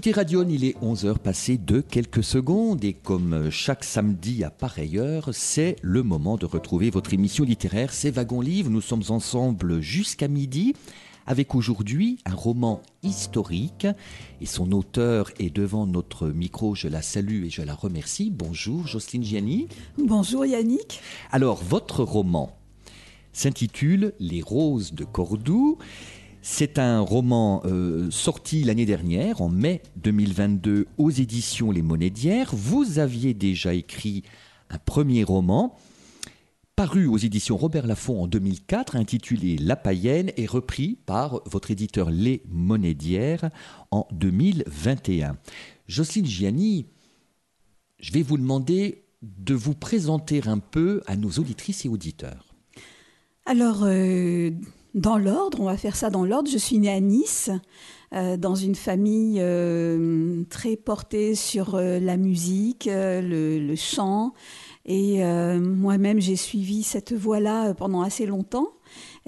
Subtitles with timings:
[0.00, 4.96] Écoutez Radion, il est 11h passé de quelques secondes et comme chaque samedi à pareille
[4.98, 8.70] heure, c'est le moment de retrouver votre émission littéraire, c'est Wagon Livre.
[8.70, 10.74] Nous sommes ensemble jusqu'à midi
[11.26, 13.86] avec aujourd'hui un roman historique
[14.40, 16.74] et son auteur est devant notre micro.
[16.74, 18.30] Je la salue et je la remercie.
[18.30, 19.68] Bonjour Jocelyne Gianni.
[19.98, 21.02] Bonjour Yannick.
[21.30, 22.56] Alors votre roman
[23.34, 25.76] s'intitule Les roses de Cordoue.
[26.42, 32.50] C'est un roman euh, sorti l'année dernière, en mai 2022, aux éditions Les d'hier.
[32.54, 34.22] Vous aviez déjà écrit
[34.70, 35.76] un premier roman,
[36.76, 42.10] paru aux éditions Robert Laffont en 2004, intitulé La païenne, et repris par votre éditeur
[42.10, 42.42] Les
[42.94, 43.50] d'hier
[43.90, 45.36] en 2021.
[45.88, 46.86] Jocelyne Gianni,
[47.98, 52.54] je vais vous demander de vous présenter un peu à nos auditrices et auditeurs.
[53.44, 54.52] Alors, euh,
[54.94, 56.50] dans l'ordre, on va faire ça dans l'ordre.
[56.50, 57.50] Je suis née à Nice,
[58.12, 64.32] euh, dans une famille euh, très portée sur euh, la musique, euh, le, le, chant.
[64.86, 68.68] Et euh, moi-même, j'ai suivi cette voie-là pendant assez longtemps.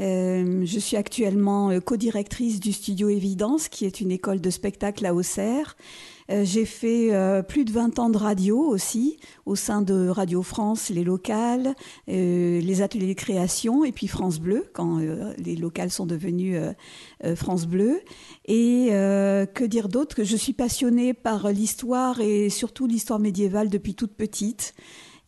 [0.00, 5.14] Euh, je suis actuellement co-directrice du studio Évidence, qui est une école de spectacle à
[5.14, 5.76] Auxerre.
[6.32, 10.42] Euh, j'ai fait euh, plus de 20 ans de radio aussi, au sein de Radio
[10.42, 11.74] France, les locales,
[12.08, 15.00] euh, les ateliers de création, et puis France Bleu, quand
[15.38, 16.58] les locales sont devenus
[17.36, 18.00] France Bleu.
[18.46, 23.94] Et que dire d'autre Que je suis passionnée par l'histoire et surtout l'histoire médiévale depuis
[23.94, 24.74] toute petite.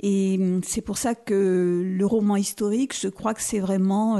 [0.00, 4.18] Et hum, c'est pour ça que le roman historique, je crois que c'est vraiment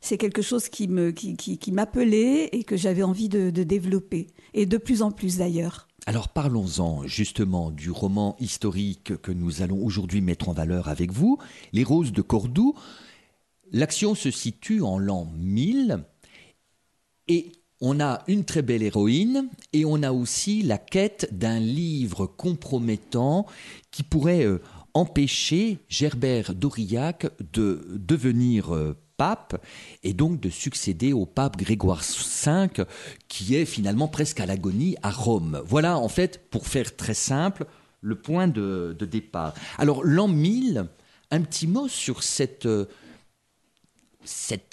[0.00, 5.02] c'est quelque chose qui m'appelait et que j'avais envie de, de développer et de plus
[5.02, 5.88] en plus d'ailleurs.
[6.04, 11.38] Alors parlons-en justement du roman historique que nous allons aujourd'hui mettre en valeur avec vous,
[11.72, 12.74] Les Roses de Cordoue.
[13.70, 16.04] L'action se situe en l'an 1000
[17.28, 22.26] et on a une très belle héroïne et on a aussi la quête d'un livre
[22.26, 23.46] compromettant
[23.92, 24.60] qui pourrait euh,
[24.94, 28.96] empêcher Gerbert d'Aurillac de devenir euh,
[30.02, 32.84] et donc de succéder au pape Grégoire V
[33.28, 35.62] qui est finalement presque à l'agonie à Rome.
[35.64, 37.66] Voilà en fait, pour faire très simple,
[38.00, 39.54] le point de, départ.
[39.78, 40.86] Alors l'an 1000,
[41.30, 42.86] un petit mot sur cette, euh,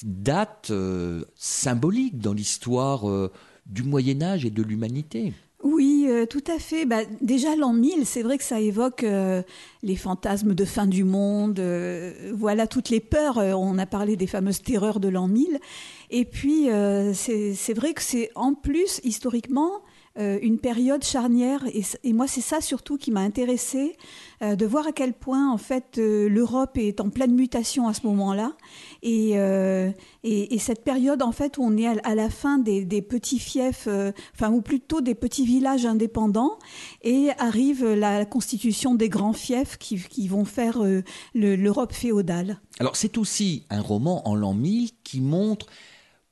[0.03, 3.31] date euh, symbolique dans l'histoire euh,
[3.65, 5.33] du Moyen Âge et de l'humanité.
[5.61, 6.85] Oui, euh, tout à fait.
[6.85, 9.41] Bah, déjà l'an 1000, c'est vrai que ça évoque euh,
[9.83, 13.39] les fantasmes de fin du monde, euh, voilà toutes les peurs.
[13.39, 15.59] Euh, on a parlé des fameuses terreurs de l'an 1000.
[16.11, 19.81] Et puis, euh, c'est vrai que c'est en plus, historiquement,
[20.19, 21.63] euh, une période charnière.
[22.03, 23.95] Et, moi, c'est ça surtout qui m'a intéressée,
[24.41, 27.93] euh, de voir à quel point, en fait, euh, l'Europe est en pleine mutation à
[27.93, 28.51] ce moment-là.
[29.01, 29.35] Et,
[30.23, 33.87] et, et, cette période, en fait, où on est à, la fin des, petits fiefs,
[34.35, 36.59] enfin, ou plutôt des petits villages indépendants,
[37.01, 40.83] et arrive la constitution des grands fiefs qui, vont faire
[41.33, 42.59] l'Europe féodale.
[42.79, 45.67] Alors, c'est aussi un roman en l'an 1000 qui montre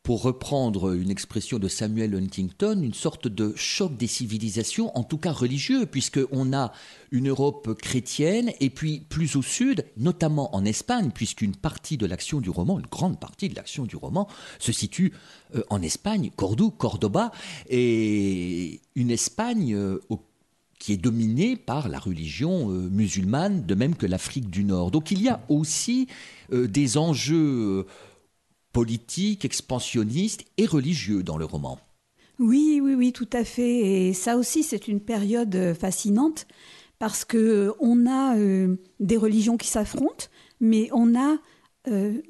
[0.07, 5.18] pour reprendre une expression de Samuel Huntington, une sorte de choc des civilisations, en tout
[5.18, 6.72] cas religieux, puisqu'on a
[7.12, 12.40] une Europe chrétienne, et puis plus au sud, notamment en Espagne, puisqu'une partie de l'action
[12.40, 14.29] du roman, une grande partie de l'action du roman,
[14.59, 15.12] se situe
[15.57, 17.34] euh, en Espagne, Cordoue, Cordoba,
[17.69, 20.00] et une Espagne euh,
[20.79, 24.90] qui est dominée par la religion euh, musulmane, de même que l'Afrique du Nord.
[24.90, 26.07] Donc il y a aussi
[26.49, 27.85] des enjeux
[28.73, 31.79] politique, expansionniste et religieux dans le roman.
[32.40, 34.08] Oui, oui, oui, tout à fait.
[34.08, 36.47] Et ça aussi, c'est une période euh, fascinante
[36.99, 40.25] parce que on a euh, des religions qui s'affrontent,
[40.59, 41.37] mais on a
[41.90, 42.22] euh,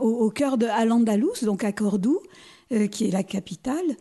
[0.00, 2.20] au, cœur de Al-Andalus, donc à Cordoue,
[2.72, 3.96] euh, qui est la capitale,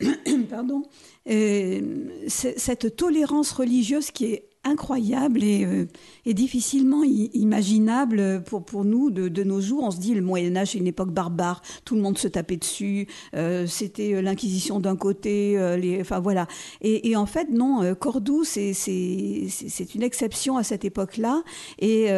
[0.48, 0.82] pardon,
[1.28, 5.86] euh, cette tolérance religieuse qui est incroyable et, euh,
[6.32, 9.84] difficilement imaginable pour, pour nous de, nos jours.
[9.84, 12.56] On se dit le Moyen Âge est une époque barbare, tout le monde se tapait
[12.56, 16.46] dessus, euh, c'était l'Inquisition d'un côté, les, enfin voilà.
[16.80, 21.42] Et, en fait non, Cordoue c'est c'est une exception à cette époque-là
[21.78, 22.08] et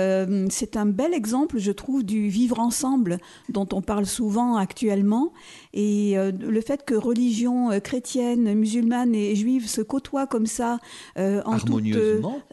[0.51, 5.33] c'est un bel exemple, je trouve, du vivre ensemble dont on parle souvent actuellement
[5.77, 10.79] et le fait que religion chrétienne, musulmane et juive se côtoient comme ça
[11.17, 11.85] en toute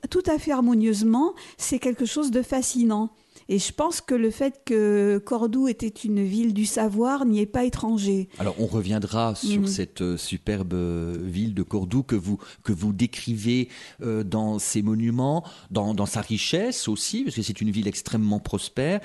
[0.09, 3.09] tout à fait harmonieusement, c'est quelque chose de fascinant.
[3.49, 7.45] Et je pense que le fait que Cordoue était une ville du savoir n'y est
[7.45, 8.29] pas étranger.
[8.39, 9.67] Alors on reviendra sur mm.
[9.67, 13.69] cette euh, superbe euh, ville de Cordoue que vous, que vous décrivez
[14.01, 18.39] euh, dans ses monuments, dans, dans, sa richesse aussi, parce que c'est une ville extrêmement
[18.39, 18.99] prospère,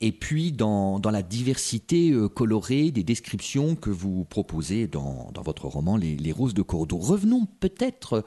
[0.00, 5.66] et puis dans, dans la diversité colorée des descriptions que vous proposez dans, dans votre
[5.66, 6.98] roman les, les Roses de Cordoue.
[6.98, 8.24] Revenons peut-être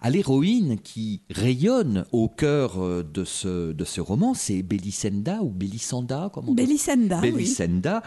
[0.00, 5.50] à l'héroïne qui rayonne au cœur euh, de ce, de ce roman, c'est Belisenda ou
[5.50, 7.20] Belisanda, comment Belisenda.
[7.20, 8.02] Belisenda.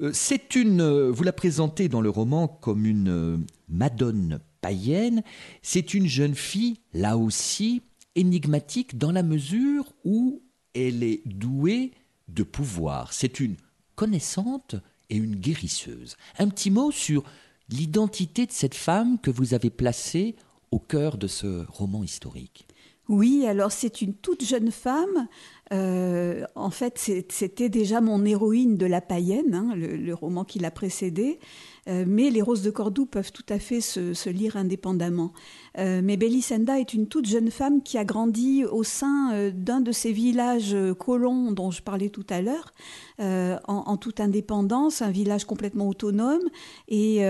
[0.00, 5.22] Euh, c'est une, euh, vous la présentez dans le roman comme une madone païenne.
[5.62, 7.82] C'est une jeune fille, là aussi,
[8.16, 10.42] énigmatique dans la mesure où
[10.74, 11.92] elle est douée
[12.28, 13.12] de pouvoir.
[13.12, 13.56] C'est une
[13.94, 14.76] connaissante
[15.10, 16.16] et une guérisseuse.
[16.38, 17.22] Un petit mot sur
[17.68, 20.34] l'identité de cette femme que vous avez placée
[20.70, 22.66] au cœur de ce roman historique.
[23.08, 25.28] Oui, alors c'est une toute jeune femme.
[25.72, 30.70] Euh, en fait, c'était déjà mon héroïne de La Païenne, hein, le, roman qui l'a
[30.70, 31.38] précédé.
[31.86, 35.32] Euh, mais les roses de Cordoue peuvent tout à fait se, lire indépendamment.
[35.78, 39.80] Euh, mais Belisenda est une toute jeune femme qui a grandi au sein euh, d'un
[39.80, 42.72] de ces villages colons dont je parlais tout à l'heure,
[43.18, 46.42] en, toute indépendance, un village complètement autonome
[46.88, 47.22] et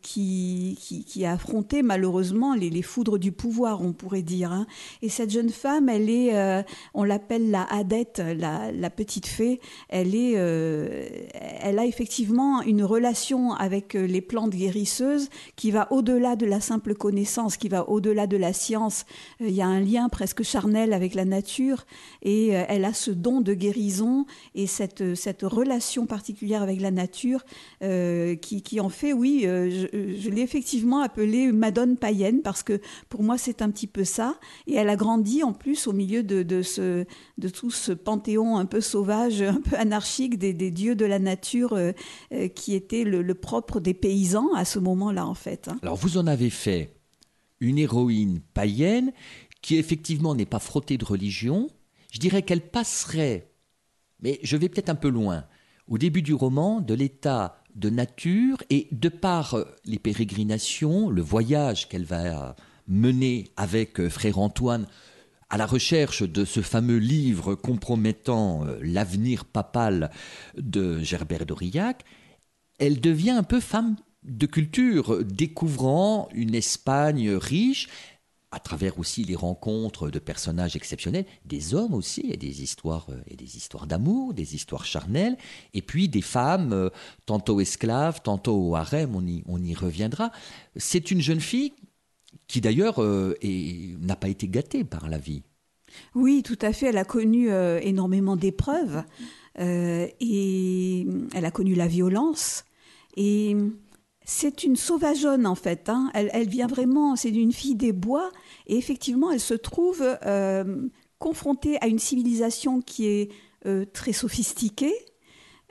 [0.00, 4.52] qui, a affronté malheureusement les, foudres du pouvoir, on pourrait dire.
[4.52, 4.66] Hein.
[5.02, 6.64] Et cette jeune femme, elle est,
[6.94, 9.60] on l'appelle la Hadette, la, la, petite fée.
[9.90, 16.36] Elle est, elle a effectivement une relation avec euh, les plantes guérisseuses qui va au-delà
[16.36, 19.04] de la simple connaissance, qui va au-delà de la science.
[19.40, 21.86] Euh, il y a un lien presque charnel avec la nature
[22.20, 24.26] et euh, elle a ce don de guérison
[24.56, 27.44] et cette, cette relation particulière avec la nature
[27.80, 33.38] qui, qui, en fait, oui, je, l'ai effectivement appelée Madone païenne parce que pour moi
[33.38, 34.36] c'est un petit peu ça.
[34.66, 37.04] Et elle a grandi en plus au milieu de, de, ce,
[37.38, 41.18] de tout ce panthéon un peu sauvage, un peu anarchique des, des dieux de la
[41.18, 41.78] nature
[42.54, 45.68] qui était le, le propre des paysans à ce moment-là, en fait.
[45.68, 45.78] Hein.
[45.82, 47.01] Alors, vous en avez fait
[47.62, 49.12] une héroïne païenne
[49.62, 51.68] qui, effectivement, n'est pas frottée de religion.
[52.12, 53.52] Je dirais qu'elle passerait,
[54.20, 55.44] mais je vais peut-être un peu loin,
[55.88, 61.88] au début du roman, de l'état de nature et de par les pérégrinations, le voyage
[61.88, 62.56] qu'elle va
[62.86, 64.86] mener avec euh, frère Antoine
[65.48, 70.10] à la recherche de ce fameux livre compromettant euh, l'avenir papal
[70.56, 72.04] de Gerbert d'Aurillac,
[72.78, 77.88] elle devient un peu femme de culture, découvrant une Espagne riche,
[78.52, 83.22] à travers aussi les rencontres de personnages exceptionnels, des hommes aussi, et des histoires, euh,
[83.26, 85.38] et des histoires d'amour, des histoires charnelles,
[85.72, 86.90] et puis des femmes, euh,
[87.24, 90.30] tantôt esclaves, tantôt au harem, on y, reviendra.
[90.76, 91.72] C'est une jeune fille
[92.46, 95.42] qui d'ailleurs euh, n'a pas été gâtée par la vie.
[96.14, 96.86] Oui, tout à fait.
[96.86, 99.02] Elle a connu énormément d'épreuves
[99.58, 102.64] et elle a connu la violence.
[103.16, 103.54] Et
[104.24, 105.88] c'est une sauvageonne en fait.
[105.88, 106.10] Hein.
[106.14, 108.30] Elle, vient vraiment, c'est une fille des bois.
[108.66, 110.88] Et effectivement, elle se trouve euh,
[111.18, 113.30] confrontée à une civilisation qui est
[113.66, 114.94] euh, très sophistiquée,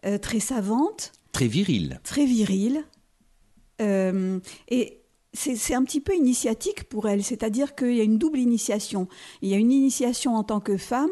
[0.06, 1.14] euh, très savante.
[1.32, 2.00] Très virile.
[2.04, 2.86] Très virile.
[3.80, 5.01] et
[5.34, 9.08] c'est un petit peu initiatique pour elle, c'est-à-dire qu'il y a une double initiation.
[9.42, 11.12] Il y a une initiation en tant que femme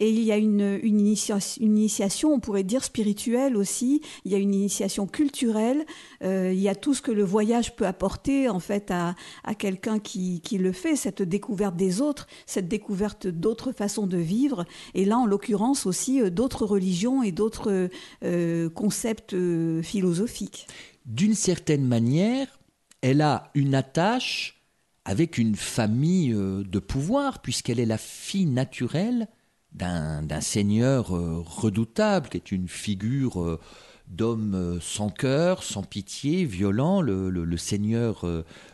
[0.00, 4.00] et il y a une, une, initiation, on pourrait dire spirituelle aussi.
[4.24, 5.84] Il y a une initiation culturelle.
[6.24, 9.54] Euh, il y a tout ce que le voyage peut apporter en fait à, à
[9.54, 14.64] quelqu'un qui, qui, le fait, cette découverte des autres, cette découverte d'autres façons de vivre.
[14.94, 17.90] Et là, en l'occurrence aussi, euh, d'autres religions et d'autres
[18.24, 20.66] euh, concepts euh, philosophiques.
[21.04, 22.57] D'une certaine manière,
[23.02, 24.58] elle a une attache
[25.04, 29.28] avec une famille euh, de pouvoir, puisqu'elle est la fille naturelle
[29.72, 33.60] d'un seigneur euh, redoutable, qui est une figure euh,
[34.06, 38.24] d'homme sans cœur, sans pitié, violent, le, seigneur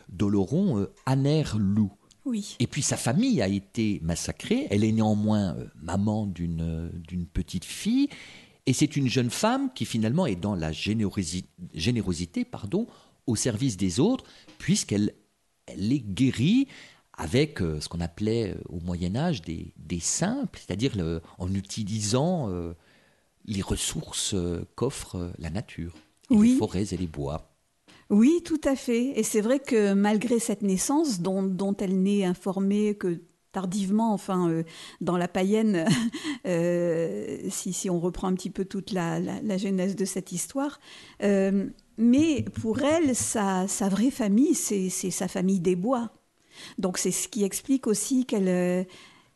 [0.07, 1.91] d'Oloron, Aner Loup.
[2.23, 2.55] Oui.
[2.59, 4.67] Et puis sa famille a été massacrée.
[4.69, 8.07] Elle est néanmoins maman d'une petite fille.
[8.65, 12.87] Et c'est une jeune femme qui finalement est dans la générosité, générosité pardon,
[13.27, 14.25] au service des autres,
[14.57, 15.13] puisqu'elle
[15.67, 16.67] elle est guérie
[17.13, 20.93] avec ce qu'on appelait au Moyen Âge des, simples, c'est-à-dire
[21.39, 22.51] en utilisant
[23.45, 24.35] les ressources
[24.75, 25.95] qu'offre la nature,
[26.29, 27.55] les forêts et les bois.
[28.09, 29.17] Oui, tout à fait.
[29.19, 34.63] Et c'est vrai que malgré cette naissance dont, elle n'est informée que tardivement, enfin, euh,
[35.01, 35.85] dans la païenne,
[36.45, 39.19] euh, si, on reprend un petit peu toute la,
[39.57, 40.79] genèse de cette histoire.
[41.23, 41.67] Euh,
[41.97, 46.11] mais pour elle, sa, vraie famille, c'est sa famille des bois.
[46.77, 48.87] Donc c'est ce qui explique aussi qu'elle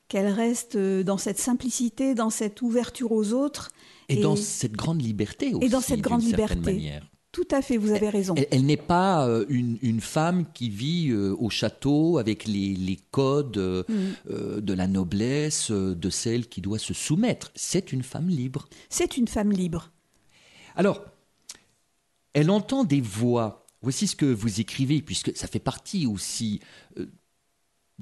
[0.08, 3.70] qu'elle reste dans cette simplicité, dans cette ouverture aux autres.
[4.10, 5.66] Et, dans cette grande liberté aussi.
[5.66, 7.00] Et dans cette grande liberté.
[7.32, 8.34] Tout à fait, vous avez raison.
[8.50, 13.84] Elle, n'est pas euh, une, femme qui vit euh, au château avec les, codes euh,
[13.88, 14.62] mm.
[14.62, 17.51] de la noblesse, de celle qui doit se soumettre.
[17.54, 18.68] C'est une femme libre.
[18.89, 19.92] C'est une femme libre.
[20.75, 21.06] Alors,
[22.33, 23.65] elle entend des voix.
[23.81, 26.59] Voici ce que vous écrivez, puisque ça fait partie aussi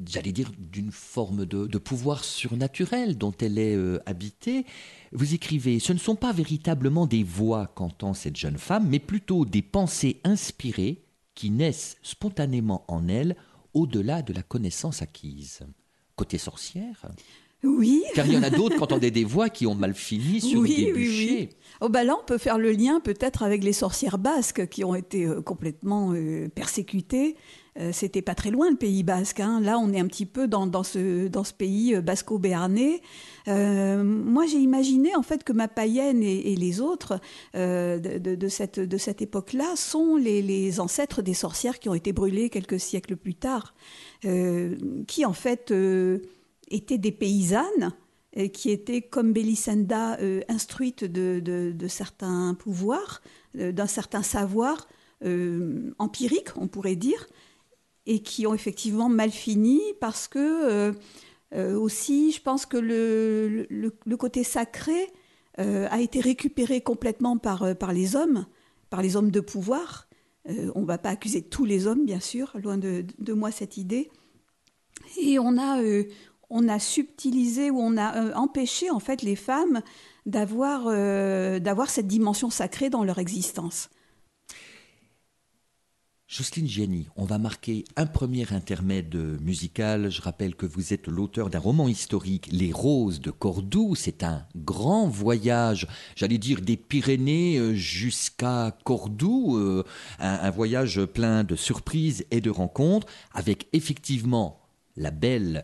[0.06, 4.66] j'allais dire, d'une forme de, pouvoir surnaturel dont elle est euh, habitée.
[5.12, 9.46] Vous écrivez, ce ne sont pas véritablement des voix qu'entend cette jeune femme, mais plutôt
[9.46, 11.04] des pensées inspirées
[11.36, 13.36] qui naissent spontanément en elle
[13.74, 15.62] au-delà de la connaissance acquise.
[16.16, 17.06] Côté sorcière
[17.64, 18.04] oui.
[18.14, 20.62] Car il y en a d'autres qui entendaient des voix qui ont mal fini sur
[20.62, 21.50] oui, des bûchers.
[21.50, 24.84] Oui, oh bah là, on peut faire le lien peut-être avec les sorcières basques qui
[24.84, 27.36] ont été euh, complètement euh, persécutées
[27.80, 29.40] euh, c'était pas très loin le Pays basque.
[29.40, 29.60] Hein.
[29.62, 33.02] Là, on est un petit peu dans, ce, dans ce pays basco-béarnais.
[33.48, 37.20] Euh, moi, j'ai imaginé en fait que ma païenne et, les autres
[37.54, 42.80] de, cette, de cette époque-là sont les, ancêtres des sorcières qui ont été brûlées quelques
[42.80, 43.76] siècles plus tard,
[44.22, 45.72] qui en fait
[46.68, 47.92] étaient des paysannes
[48.54, 53.22] qui étaient comme Belisenda instruites de, certains pouvoirs,
[53.56, 54.88] d'un certain savoir
[55.98, 57.28] empirique, on pourrait dire,
[58.08, 60.94] et qui ont effectivement mal fini parce que euh,
[61.54, 65.08] euh, aussi, je pense que le, le, côté sacré
[65.60, 68.48] euh, a été récupéré complètement par, par les hommes,
[68.90, 70.08] par les hommes de pouvoir.
[70.48, 73.78] on ne va pas accuser tous les hommes, bien sûr, loin de, de moi cette
[73.78, 74.10] idée.
[75.18, 75.82] Et on a,
[76.50, 79.82] on a subtilisé ou on a empêché en fait les femmes
[80.26, 80.86] d'avoir
[81.60, 83.90] d'avoir cette dimension sacrée dans leur existence.
[86.28, 90.12] Jocelyne Gianni, on va marquer un premier intermède musical.
[90.12, 93.96] Je rappelle que vous êtes l'auteur d'un roman historique, Les Roses de Cordoue.
[93.96, 95.88] C'est un grand voyage,
[96.18, 99.86] j'allais dire des Pyrénées euh, jusqu'à Cordoue, euh,
[100.20, 104.67] un, voyage plein de surprises et de rencontres, avec effectivement
[104.98, 105.64] la belle,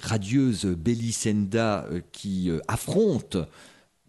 [0.00, 3.36] radieuse Belisenda euh, qui affronte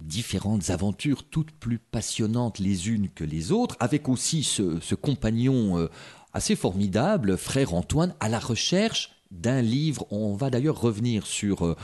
[0.01, 5.89] différentes aventures, toutes plus passionnantes les unes que les autres, avec aussi ce, compagnon euh,
[6.33, 10.05] assez formidable, frère Antoine, à la recherche d'un livre.
[10.11, 11.75] On va d'ailleurs revenir sur euh,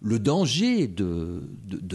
[0.00, 1.42] le danger de,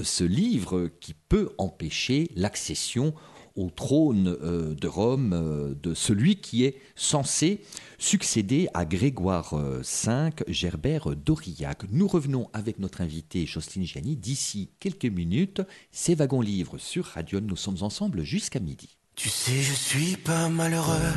[0.03, 3.13] ce livre qui peut empêcher l'accession
[3.55, 7.61] au trône euh, de Rome de celui qui est censé
[7.97, 11.83] succédé à Grégoire V, euh, Gerbert d'Aurillac.
[11.91, 15.61] Nous revenons avec notre invité Jocelyne Gianni d'ici quelques minutes.
[15.91, 17.41] C'est Wagon Livre sur Radion.
[17.41, 18.97] Nous sommes ensemble jusqu'à midi.
[19.15, 21.13] Tu sais, je suis pas malheureux.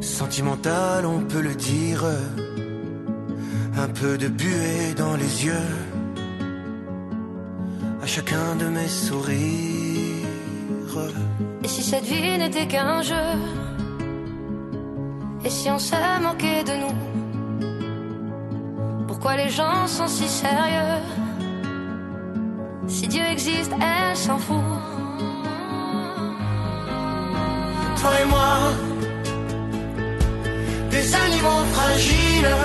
[0.00, 2.04] Sentimental, on peut le dire.
[3.76, 5.52] Un peu de buée dans les yeux.
[8.00, 9.87] À chacun de mes sourires.
[11.62, 13.28] Et si cette vie n'était qu'un jeu?
[15.44, 16.96] Et si on se moquait de nous?
[19.06, 21.02] Pourquoi les gens sont si sérieux?
[22.86, 24.56] Si Dieu existe, elle s'en fout.
[28.00, 28.56] Toi et moi,
[30.90, 32.56] des animaux fragiles.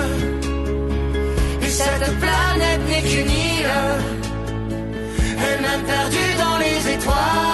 [1.62, 3.74] Et cette planète n'est qu'une île,
[5.46, 7.53] elle-même perdue dans les étoiles.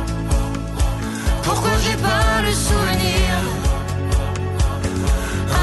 [1.43, 3.31] pourquoi j'ai pas le souvenir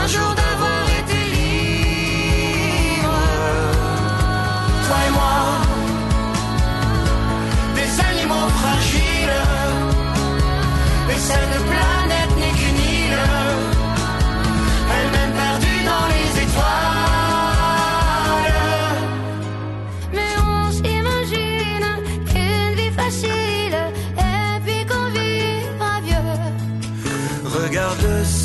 [0.03, 3.19] Un jour d'avoir été libre?
[4.87, 5.39] Toi et moi
[7.77, 9.43] Des animaux fragiles
[11.11, 12.08] Et ça ne plane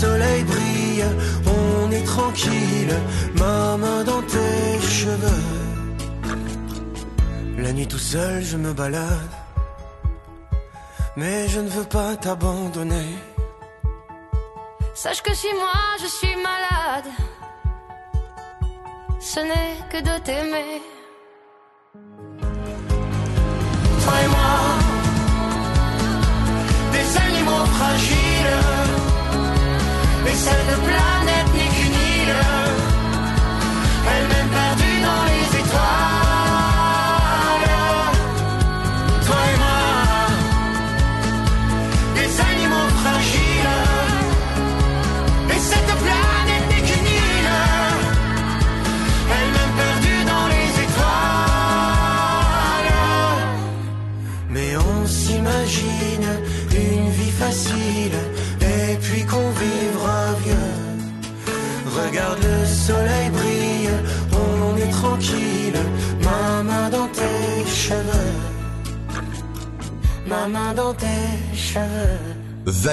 [0.03, 1.05] soleil brille,
[1.57, 2.95] on est tranquille,
[3.41, 4.67] ma main dans tes
[4.99, 5.45] cheveux.
[7.63, 9.35] La nuit tout seul, je me balade,
[11.19, 13.09] mais je ne veux pas t'abandonner.
[15.03, 17.09] Sache que si moi je suis malade,
[19.31, 20.73] ce n'est que de t'aimer.
[24.03, 24.55] Toi et moi,
[26.95, 29.02] des animaux fragiles,
[30.33, 32.35] et cette planète n'est qu'une île,
[34.11, 36.02] elle-même perdue dans les étoiles.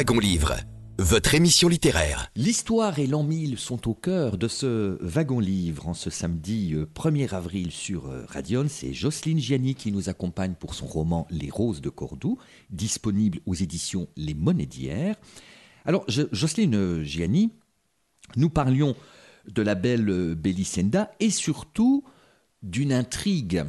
[0.00, 0.56] Wagon Livre,
[0.96, 2.30] votre émission littéraire.
[2.34, 7.34] L'histoire et l'an 1000 sont au cœur de ce wagon-livre en ce samedi euh, 1er
[7.34, 8.64] avril sur euh, Radion.
[8.66, 12.38] C'est Jocelyne Gianni qui nous accompagne pour son roman Les Roses de Cordoue,
[12.70, 15.16] disponible aux éditions Les Monnaies d'hier.
[15.84, 17.50] Alors, Jocelyne euh, Gianni,
[18.36, 18.96] nous parlions
[19.50, 22.04] de la belle euh, Belisenda et surtout
[22.62, 23.66] d'une intrigue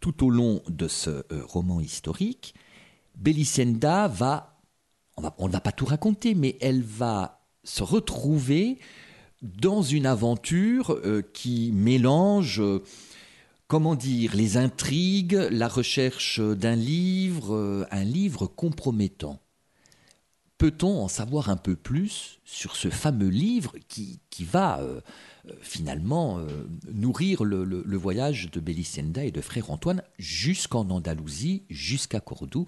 [0.00, 2.56] tout au long de ce euh, roman historique.
[3.14, 4.53] Belisenda va,
[5.16, 8.78] on ne va pas tout raconter, mais elle va se retrouver
[9.44, 12.82] dans une aventure euh, qui mélange, euh,
[13.68, 19.40] comment dire, les intrigues, la recherche d'un livre, euh, un livre compromettant.
[20.56, 24.80] Peut-on en savoir un peu plus sur ce fameux livre qui, va
[25.60, 26.38] finalement
[26.92, 32.66] nourrir le, voyage de Belisenda et de Frère Antoine jusqu'en Andalousie, jusqu'à Cordoue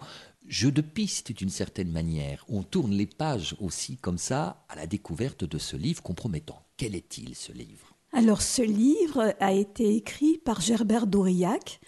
[0.49, 2.45] Jeu de piste d'une certaine manière.
[2.49, 6.63] On tourne les pages aussi comme ça à la découverte de ce livre compromettant.
[6.77, 7.95] Quel est-il ce livre?
[8.13, 11.81] Alors ce livre a été écrit par Gerbert d'Aurillac,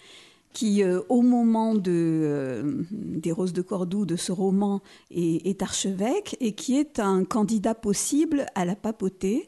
[0.51, 6.35] qui euh, au moment euh, des Roses de Cordoue, de ce roman, est, est archevêque
[6.39, 9.45] et qui est un candidat possible à la papauté.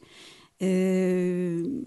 [0.62, 1.82] euh,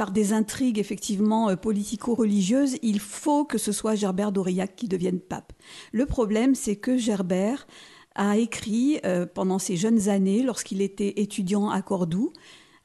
[0.00, 5.20] par des intrigues effectivement euh, politico-religieuses, il faut que ce soit Gerbert d'Aurillac qui devienne
[5.20, 5.52] pape.
[5.92, 7.66] Le problème, c'est que Gerbert
[8.14, 12.32] a écrit euh, pendant ses jeunes années, lorsqu'il était étudiant à Cordoue,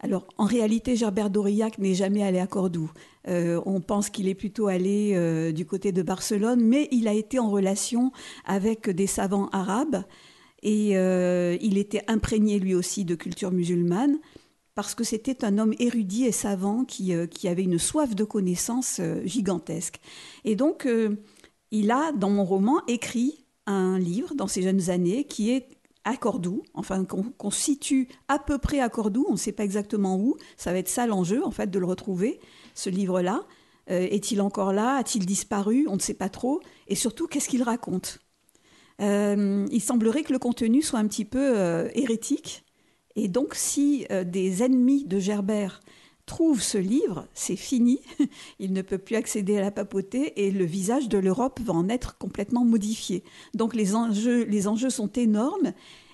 [0.01, 2.91] alors, en réalité, Gerbert d'Aurillac n'est jamais allé à Cordoue.
[3.29, 5.15] Euh, on pense qu'il est plutôt allé
[5.53, 8.11] du côté de Barcelone, mais il a été en relation
[8.45, 10.03] avec des savants arabes
[10.63, 14.17] et il était imprégné lui aussi de culture musulmane
[14.75, 18.99] parce que c'était un homme érudit et savant qui, euh, avait une soif de connaissances
[18.99, 19.99] euh, gigantesque.
[20.43, 21.15] Et donc, euh,
[21.71, 25.69] il a, dans mon roman, écrit un livre dans ses jeunes années qui est
[26.03, 30.17] à Cordoue, enfin qu'on situe à peu près à Cordoue, on ne sait pas exactement
[30.17, 32.39] où, ça va être ça l'enjeu en fait de le retrouver,
[32.75, 33.43] ce livre-là.
[33.87, 34.97] Est-il encore là?
[34.97, 35.87] A-t-il disparu?
[35.87, 36.59] On ne sait pas trop.
[36.87, 38.19] Et surtout, qu'est-ce qu'il raconte?
[38.99, 42.64] Il semblerait que le contenu soit un petit peu hérétique.
[43.15, 45.81] Et donc, si euh, des ennemis de Gerbert
[46.25, 48.01] trouvent ce livre, c'est fini.
[48.59, 51.87] Il ne peut plus accéder à la papauté et le visage de l'Europe va en
[51.87, 53.23] être complètement modifié.
[53.53, 55.73] Donc, les enjeux, les enjeux sont énormes.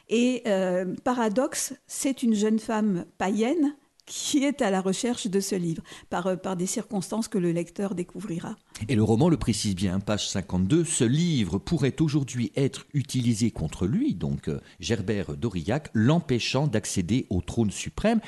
[0.10, 5.56] Et euh, paradoxe, c'est une jeune femme païenne qui est à la recherche de ce
[5.56, 8.56] livre, par, euh, par des circonstances que le lecteur découvrira.
[8.90, 13.88] Et le roman le précise bien, page 52, ce livre pourrait aujourd'hui être utilisé contre
[13.88, 18.20] lui, donc euh, Gerbert d'Aurillac, l'empêchant d'accéder au trône suprême.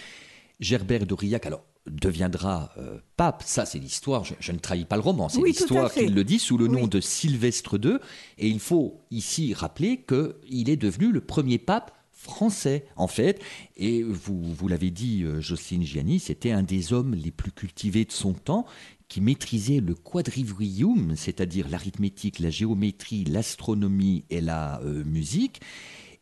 [0.59, 5.01] Gerbert d'Aurillac, alors deviendra euh, pape, ça c'est l'histoire, je, je ne trahis pas le
[5.01, 6.87] roman, c'est Oui, l'histoire qu'il le dit sous le nom Oui.
[6.89, 7.97] de Sylvestre II,
[8.37, 11.91] et il faut ici rappeler qu'il est devenu le premier pape
[12.23, 13.41] français en fait.
[13.77, 18.05] Et vous, vous l'avez dit euh, Jocelyne Gianni c'était un des hommes les plus cultivés
[18.05, 18.65] de son temps
[19.09, 25.61] qui maîtrisait le quadrivium c'est-à-dire l'arithmétique la géométrie l'astronomie et la euh, musique.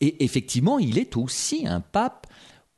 [0.02, 2.28] Et effectivement il est aussi un pape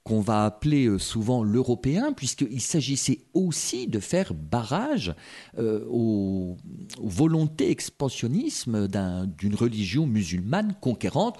[0.03, 5.15] qu'on va appeler euh, souvent l'européen, puisqu'il s'agissait aussi de faire barrage
[5.57, 6.57] aux,
[7.01, 11.37] volontés expansionnisme d'un- d'une religion musulmane conquérante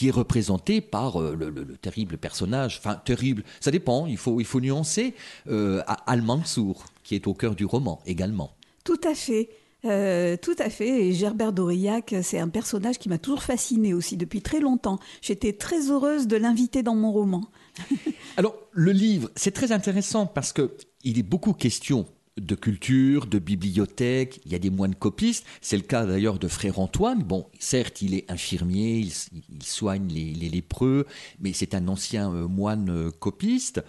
[0.00, 4.16] qui est représentée par euh, le, le- le terrible personnage, enfin terrible, ça dépend, il
[4.16, 5.12] faut, il faut nuancer,
[5.46, 8.50] euh, Al-Mansour, qui est au cœur du roman également.
[8.82, 9.50] Tout à fait.
[9.84, 11.04] Euh, tout à fait.
[11.04, 14.98] Et Gerbert d'Aurillac, c'est un personnage qui m'a toujours fasciné aussi depuis très longtemps.
[15.20, 17.50] J'étais très heureuse de l'inviter dans mon roman.
[18.38, 22.06] Alors, le livre, c'est très intéressant parce que il est beaucoup question
[22.40, 25.44] de culture, de bibliothèque, il y a des moines copistes.
[25.60, 27.22] C'est le cas d'ailleurs de frère Antoine.
[27.22, 31.06] Bon, certes, il est infirmier, il, soigne les, lépreux,
[31.38, 33.82] mais c'est un ancien euh, moine euh, copiste.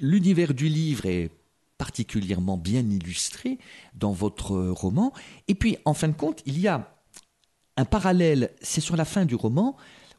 [0.00, 1.30] L'univers du livre est
[1.78, 3.58] particulièrement bien illustré
[3.94, 5.12] dans votre roman.
[5.48, 6.94] Et puis, en fin de compte, il y a
[7.76, 9.76] un parallèle, c'est sur la fin du roman,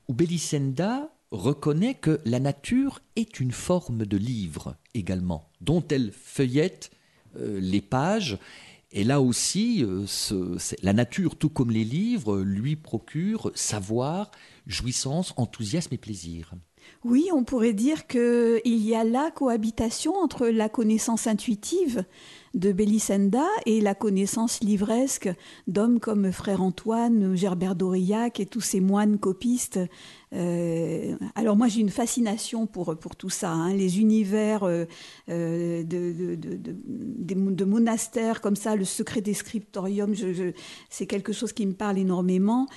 [0.07, 6.91] où Belisenda reconnaît que la nature est une forme de livre également, dont elle feuillette
[6.93, 6.97] euh,
[7.35, 8.37] les pages.
[8.93, 10.05] Et là aussi, euh,
[10.83, 14.31] la nature, tout comme les livres, lui procure savoir,
[14.67, 16.53] jouissance, enthousiasme et plaisir.
[17.03, 22.03] Oui, on pourrait dire qu'il y a la cohabitation entre la connaissance intuitive
[22.53, 25.29] de Belisenda et la connaissance livresque
[25.67, 29.79] d'hommes comme Frère Antoine, Gerbert d'Aurillac et tous ces moines copistes
[30.33, 33.73] euh, alors moi j'ai une fascination pour, pour tout ça, hein.
[33.73, 34.85] les univers euh,
[35.29, 40.13] euh, de, de, monastères comme ça, le secret des scriptoriums,
[40.89, 42.67] c'est quelque chose qui me parle énormément.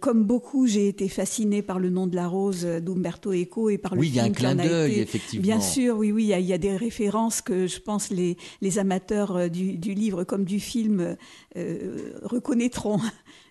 [0.00, 3.94] comme beaucoup, j'ai été fascinée par le nom de la rose d'Umberto Eco et par
[3.94, 4.24] le oui, film.
[4.24, 5.42] Oui, il y a un clin d'œil, effectivement.
[5.42, 9.50] Bien sûr, oui, oui, il y, a, des références que je pense les, les amateurs
[9.50, 11.16] du, du livre comme du film
[12.22, 13.00] reconnaîtront.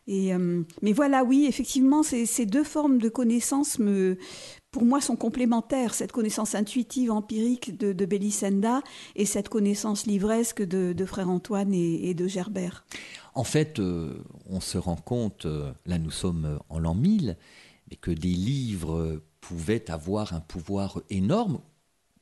[0.07, 3.79] Euh, mais voilà, oui, effectivement, ces, deux formes de connaissances
[4.71, 5.93] pour moi, sont complémentaires.
[5.93, 8.81] Cette connaissance intuitive, empirique de, Belisenda
[9.15, 12.85] et cette connaissance livresque de, Frère Antoine et, de Gerbert.
[13.33, 17.37] En fait, euh, on se rend compte, euh, là nous sommes en l'an 1000,
[17.89, 21.59] mais que des livres pouvaient avoir un pouvoir énorme,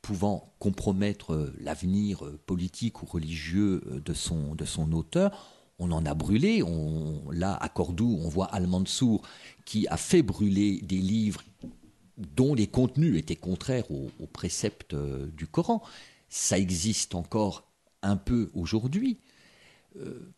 [0.02, 6.62] pouvant compromettre l'avenir politique ou religieux de son auteur on en a brûlé.
[7.32, 9.22] Là, à Cordoue, on voit Al-Mansour
[9.64, 11.42] qui a fait brûler des livres
[12.16, 15.82] dont les contenus étaient contraires aux, préceptes euh, du Coran.
[16.28, 17.64] Ça existe encore
[18.02, 19.18] un peu aujourd'hui.
[19.96, 20.32] Euh,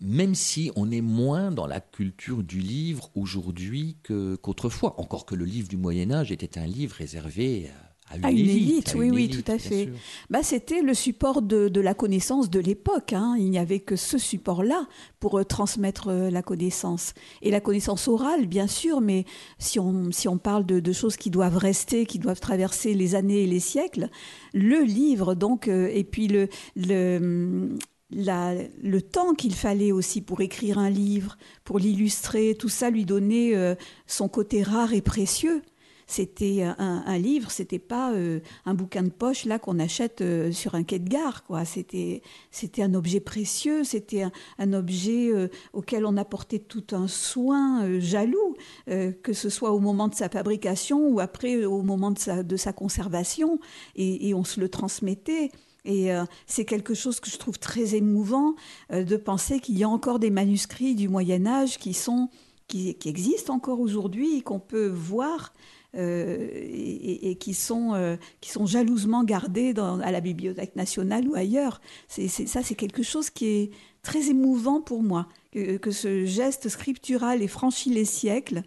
[0.00, 5.44] même si on est moins dans la culture du livre aujourd'hui qu'autrefois, encore que le
[5.44, 7.70] livre du Moyen Âge était un livre réservé
[8.10, 9.88] à une, élite, oui, oui, tout à fait.
[10.30, 13.12] Bah, c'était le support de, la connaissance de l'époque.
[13.12, 13.36] Hein.
[13.38, 14.86] Il n'y avait que ce support-là
[15.20, 17.14] pour euh, transmettre euh, la connaissance.
[17.40, 19.24] Et la connaissance orale, bien sûr, mais
[19.58, 23.44] si on, si on parle de, choses qui doivent rester, qui doivent traverser les années
[23.44, 24.08] et les siècles,
[24.52, 27.68] le livre, donc, euh, et puis le, le
[28.12, 33.76] le temps qu'il fallait aussi pour écrire un livre, pour l'illustrer, tout ça lui donnait
[34.08, 35.62] son côté rare et précieux.
[36.10, 40.74] C'était un, livre, c'était pas euh, un bouquin de poche là qu'on achète euh, sur
[40.74, 41.64] un quai de gare, quoi.
[41.64, 42.20] C'était
[42.50, 44.24] c'était un objet précieux, c'était
[44.58, 48.56] un, objet euh, auquel on apportait tout un soin jaloux,
[48.88, 52.56] que ce soit au moment de sa fabrication ou après au moment de sa, de
[52.56, 53.60] sa conservation,
[53.94, 55.52] et, on se le transmettait.
[55.84, 56.10] Et
[56.46, 58.56] c'est quelque chose que je trouve très émouvant
[58.90, 62.30] de penser qu'il y a encore des manuscrits du Moyen Âge qui sont
[62.66, 65.52] qui, qui existent encore aujourd'hui et qu'on peut voir
[65.96, 71.34] euh, et, qui, sont, euh, qui sont jalousement gardés dans, à la Bibliothèque nationale ou
[71.34, 71.80] ailleurs.
[72.08, 73.70] C'est, ça, c'est quelque chose qui est
[74.02, 78.62] très émouvant pour moi, que, que ce geste scriptural ait franchi les siècles.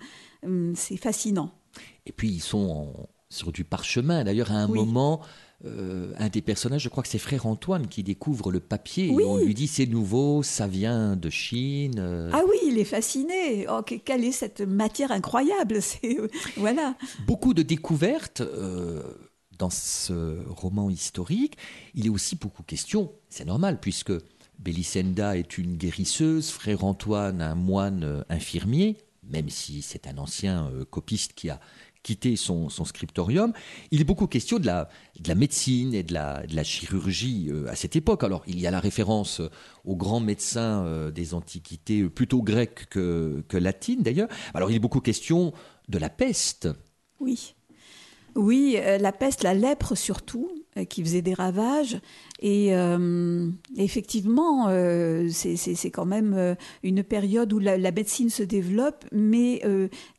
[0.45, 1.51] Hum, c'est fascinant.
[2.05, 2.93] Et puis, ils sont
[3.29, 4.23] sur du parchemin.
[4.23, 5.21] D'ailleurs, à un moment,
[5.65, 9.23] euh, un des personnages, je crois que c'est frère Antoine qui découvre le papier et
[9.23, 11.99] on lui dit c'est nouveau, ça vient de Chine.
[11.99, 12.29] Euh.
[12.33, 13.65] Ah oui, il est fasciné.
[13.69, 15.79] Oh, quelle est cette matière incroyable
[16.57, 16.95] voilà.
[17.27, 19.03] Beaucoup de découvertes euh,
[19.57, 21.57] dans ce roman historique.
[21.95, 24.11] Il est aussi beaucoup question, c'est normal puisque
[24.59, 31.33] Belisenda est une guérisseuse, frère Antoine un moine infirmier, même si c'est un ancien copiste
[31.33, 31.61] qui a
[32.03, 33.53] quitter son, scriptorium.
[33.91, 34.89] Il est beaucoup question de la,
[35.19, 38.23] de la médecine et de la, chirurgie euh, à cette époque.
[38.23, 39.41] Alors, il y a la référence
[39.85, 44.27] aux grands médecins euh, des antiquités, euh, plutôt grecs que, que latines d'ailleurs.
[44.53, 45.53] Alors, il est beaucoup question
[45.87, 46.67] de la peste.
[47.19, 47.55] Oui.
[48.35, 50.49] Oui, la peste, la lèpre surtout,
[50.89, 51.99] qui faisait des ravages.
[52.39, 59.05] Et euh, effectivement, euh, c'est quand même euh, une période où la, médecine se développe,
[59.11, 59.61] mais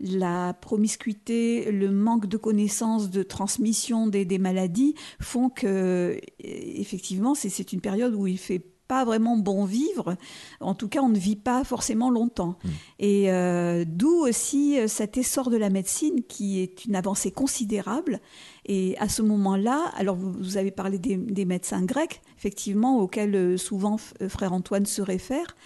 [0.00, 7.72] la promiscuité, le manque de connaissances, de transmission des, des maladies font que, effectivement, c'est
[7.72, 10.16] une période où il fait pas vraiment bon vivre.
[10.61, 12.59] En tout cas, on ne vit pas forcément longtemps.
[12.64, 12.68] Hmm.
[12.99, 18.20] Et euh, d'où aussi euh, cet essor de la médecine qui est une avancée considérable.
[18.66, 23.97] Et à ce moment-là, alors vous, avez parlé des, médecins grecs, effectivement, auxquels euh, souvent
[24.29, 25.57] frère Antoine se réfère.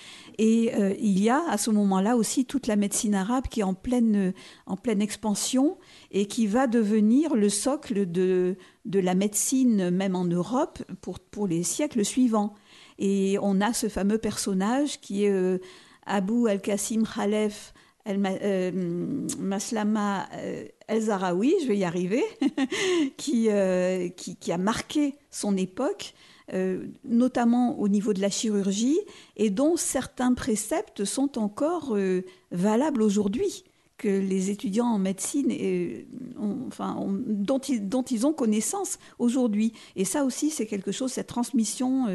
[0.41, 3.75] Et il y a à ce moment-là aussi toute la médecine arabe qui est en
[3.75, 4.33] pleine,
[4.67, 5.79] en pleine expansion
[6.13, 11.49] et qui va devenir le socle de, de la médecine, même en Europe, pour, pour
[11.49, 12.55] les siècles suivants.
[12.99, 15.59] Et on a ce fameux personnage qui est euh,
[16.07, 17.73] Abu al-Qasim Khalef
[18.09, 22.25] euh, Maslama euh, el-Zaraoui, je vais y arriver,
[23.17, 23.49] qui,
[24.17, 26.15] qui, a marqué son époque,
[27.05, 28.99] notamment au niveau de la chirurgie,
[29.37, 31.95] et dont certains préceptes sont encore
[32.51, 33.65] valables aujourd'hui
[33.99, 35.53] que les étudiants en médecine,
[36.67, 39.75] enfin, dont, ils, dont, ils, ont connaissance aujourd'hui.
[39.95, 42.07] Et ça aussi, c'est quelque chose, cette transmission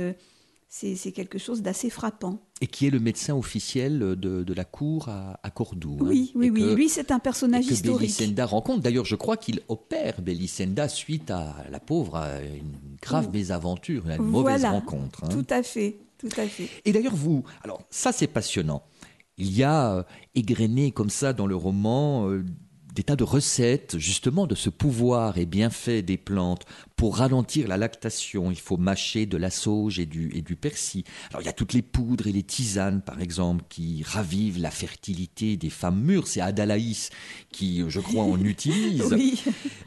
[0.74, 2.40] c'est quelque chose d'assez frappant.
[2.60, 5.98] Et qui est le médecin officiel de, la cour à, Cordoue.
[6.02, 6.06] Hein.
[6.06, 6.74] Oui, oui, oui.
[6.74, 8.00] Lui, c'est un personnage et que historique.
[8.00, 8.82] Belisenda rencontre.
[8.82, 14.24] D'ailleurs, je crois qu'il opère Belisenda suite à la pauvre, à une grave mésaventure, une
[14.24, 15.24] mauvaise rencontre.
[15.24, 15.30] Hein.
[15.30, 16.70] Tout à fait, tout à fait.
[16.86, 18.82] Et d'ailleurs, vous, alors ça, c'est passionnant.
[19.38, 22.44] Il y a euh, égrené comme ça dans le roman euh,
[22.94, 26.64] des tas de recettes justement de ce pouvoir et bienfait des plantes
[26.96, 28.52] pour ralentir la lactation.
[28.52, 31.04] Il faut mâcher de la sauge et du, et du persil.
[31.32, 34.70] Alors il y a toutes les poudres et les tisanes par exemple qui ravivent la
[34.70, 36.28] fertilité des femmes mûres.
[36.28, 37.10] C'est Adalaïs
[37.52, 39.16] qui, je crois, en utilise.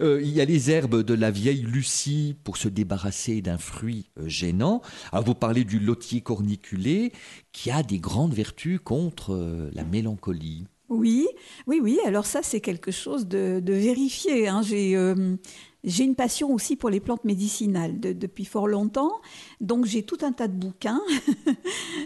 [0.00, 4.06] Euh, il y a les herbes de la vieille Lucie pour se débarrasser d'un fruit
[4.18, 4.82] euh, gênant.
[5.12, 7.12] Alors vous parlez du lotier corniculé
[7.52, 10.66] qui a des grandes vertus contre euh, la mélancolie.
[10.88, 11.26] Oui,
[11.66, 11.98] oui, oui.
[12.04, 14.46] Alors ça, c'est quelque chose de, vérifié.
[14.46, 14.62] Hein.
[14.72, 15.36] Euh,
[15.82, 19.20] j'ai une passion aussi pour les plantes médicinales depuis fort longtemps.
[19.60, 21.00] Donc j'ai tout un tas de bouquins.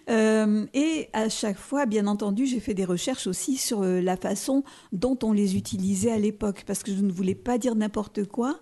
[0.09, 4.17] Euh, et à chaque fois, bien entendu, j'ai fait des recherches aussi sur euh, la
[4.17, 6.65] façon dont on les utilisait à l'époque.
[6.67, 8.59] Parce que je ne voulais pas dire n'importe quoi.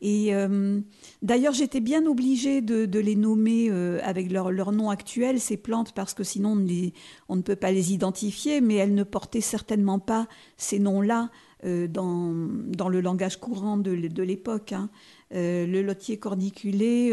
[0.00, 0.80] Et euh,
[1.22, 6.14] d'ailleurs, j'étais bien obligée de, les nommer euh, avec leur, nom actuel, ces plantes, parce
[6.14, 6.56] que sinon
[7.28, 11.30] on, ne peut pas les identifier, mais elles ne portaient certainement pas ces noms-là
[11.64, 14.72] euh, dans, dans, le langage courant de, l'époque.
[14.72, 14.88] Hein.
[15.32, 17.10] le lotier corniculé,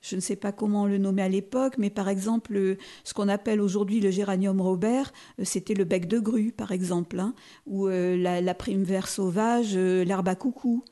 [0.00, 3.60] je ne sais pas comment le nommer à l'époque, mais par exemple, ce qu'on appelle
[3.60, 7.34] aujourd'hui le géranium robert, c'était le bec de grue, par exemple, hein,
[7.66, 10.84] ou la, la prime vert sauvage, l'herbe à coucou.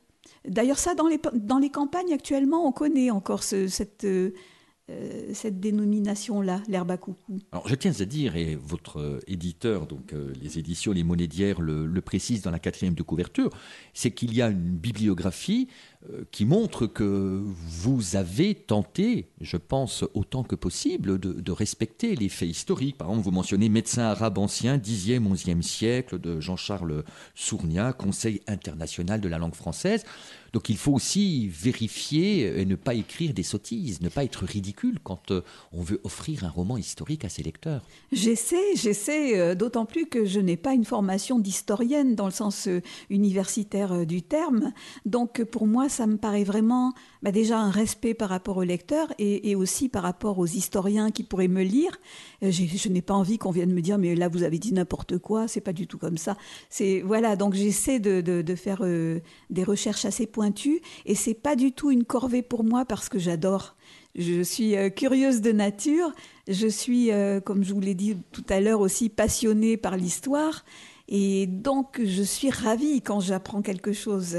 [0.49, 4.33] D'ailleurs, ça, dans les, dans les campagnes actuellement, on connaît encore cette, euh,
[4.91, 7.39] euh, cette dénomination-là, l'herbe à coucou.
[7.53, 11.87] Alors, je tiens à dire, et votre euh, éditeur, donc les éditions Les d'hier le,
[11.87, 13.51] le précise dans la quatrième de couverture,
[13.95, 15.69] c'est qu'il y a une bibliographie
[16.31, 22.49] qui montre que vous avez tenté, je pense autant que possible, de, respecter les faits
[22.49, 22.99] historiques.
[22.99, 27.03] Par exemple, vous mentionnez médecin arabe ancien, 10e, 11e siècle, de Jean-Charles
[27.35, 30.05] Sournia, Conseil international de la langue française.
[30.53, 34.99] Donc il faut aussi vérifier et ne pas écrire des sottises, ne pas être ridicule
[35.03, 37.83] quand euh, on veut offrir un roman historique à ses lecteurs.
[38.11, 42.71] J'essaie, j'essaie, euh, d'autant plus que je n'ai pas une formation d'historienne dans le sens
[43.11, 44.73] universitaire du terme.
[45.05, 49.13] Donc pour moi, ça me paraît vraiment bah, déjà un respect par rapport aux lecteurs
[49.19, 51.97] et, aussi par rapport aux historiens qui pourraient me lire.
[52.43, 55.19] Euh, je n'ai pas envie qu'on vienne me dire mais là vous avez dit n'importe
[55.19, 56.37] quoi, c'est pas du tout comme ça.
[56.71, 59.21] C'est voilà donc j'essaie de, faire euh,
[59.51, 63.19] des recherches assez pointues et c'est pas du tout une corvée pour moi parce que
[63.19, 63.77] j'adore.
[64.15, 66.13] Je suis euh, curieuse de nature,
[66.49, 67.11] je suis,
[67.45, 70.65] comme je vous l'ai dit tout à l'heure, aussi passionnée par l'histoire.
[71.09, 74.37] Et donc, je suis ravie quand j'apprends quelque chose.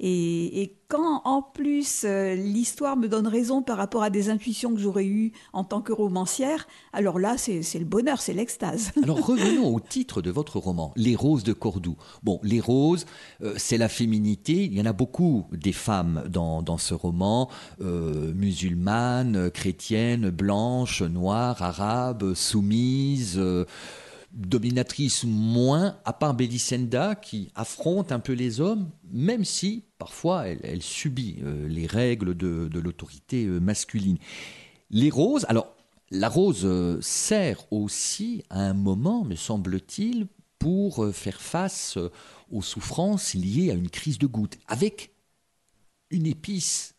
[0.00, 4.78] Et, quand, en plus, euh, l'histoire me donne raison par rapport à des intuitions que
[4.78, 8.92] j'aurais eues en tant que romancière, alors là, c'est le bonheur, c'est l'extase.
[9.02, 11.96] Alors, revenons au titre de votre roman, Les roses de Cordoue.
[12.22, 13.06] Bon, les roses,
[13.42, 14.64] euh, c'est la féminité.
[14.64, 17.48] Il y en a beaucoup des femmes dans, dans ce roman,
[17.80, 23.40] euh, musulmanes, chrétiennes, blanches, noires, arabes, soumises
[24.32, 30.82] dominatrice moins, à part Belisenda qui affronte un peu les hommes, même si parfois elle,
[30.82, 34.18] subit euh, les règles de, l'autorité euh, masculine.
[34.90, 35.76] Les roses, alors
[36.10, 40.26] la rose euh, sert aussi à un moment, me semble-t-il,
[40.58, 41.98] pour faire face
[42.52, 45.12] aux souffrances liées à une crise de goutte, avec
[46.10, 46.94] une épice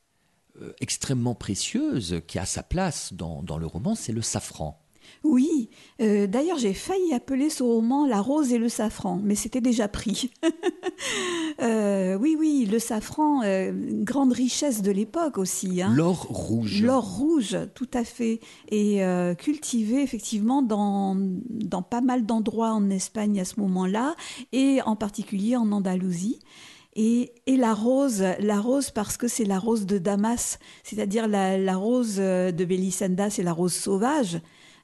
[0.82, 4.83] extrêmement précieuse qui a sa place dans le roman, c'est le safran.
[5.24, 5.70] Oui,
[6.02, 9.88] euh, d'ailleurs j'ai failli appeler ce roman La rose et le safran, mais c'était déjà
[9.88, 10.32] pris.
[11.62, 13.72] Euh, oui, oui, le safran, euh,
[14.04, 15.82] grande richesse de l'époque aussi.
[15.82, 15.94] Hein.
[15.94, 16.82] L'or rouge.
[16.82, 18.40] L'or rouge, tout à fait.
[18.70, 19.02] Et
[19.38, 24.16] cultivé effectivement dans, dans pas mal d'endroits en Espagne à ce moment-là,
[24.52, 26.40] et en particulier en Andalousie.
[26.96, 31.58] Et, et, la rose, la rose parce que c'est la rose de Damas, c'est-à-dire la,
[31.58, 34.40] la, rose de Belisenda, c'est la rose sauvage.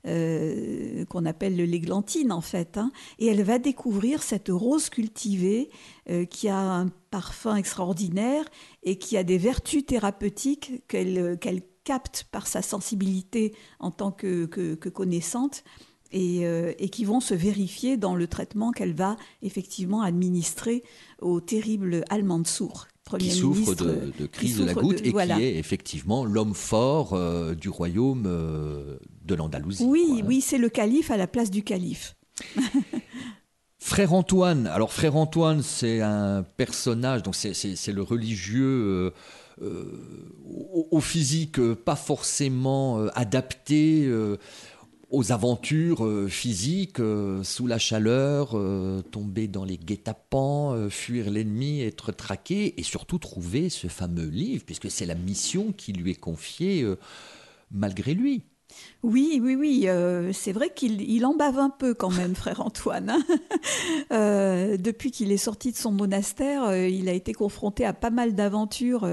[0.07, 2.77] Euh, qu'on appelle l'églantine en fait.
[2.77, 2.89] Hein.
[3.17, 5.69] Et elle va découvrir cette rose cultivée
[6.09, 8.45] euh, qui a un parfum extraordinaire
[8.83, 14.45] et qui a des vertus thérapeutiques qu'elle qu'elle capte par sa sensibilité en tant que,
[14.45, 15.65] que, connaissante.
[16.11, 20.81] Et, euh, et, qui vont se vérifier dans le traitement qu'elle va effectivement administrer
[21.21, 25.35] au terrible Al-Mansour, qui souffre de, de crise de la goutte de, et voilà.
[25.35, 29.83] qui est effectivement l'homme fort euh, du royaume euh, de l'Andalousie.
[29.83, 30.25] Oui, quoi, hein.
[30.27, 32.15] oui, c'est le calife à la place du calife.
[33.79, 39.13] Frère Antoine, alors Frère Antoine, c'est un personnage, donc c'est le religieux
[39.61, 39.83] euh,
[40.45, 44.09] au, au, physique pas forcément adapté
[45.09, 51.81] aux aventures euh, physiques, euh, sous la chaleur, euh, tomber dans les guet-apens, fuir l'ennemi,
[51.81, 56.15] être traqué, et surtout trouver ce fameux livre, puisque c'est la mission qui lui est
[56.15, 56.85] confiée
[57.71, 58.43] malgré lui.
[59.01, 59.87] Oui, oui, oui,
[60.33, 63.09] c'est vrai qu'il il en bave un peu quand même, frère Antoine.
[64.11, 68.35] Hein depuis qu'il est sorti de son monastère, il a été confronté à pas mal
[68.35, 69.07] d'aventures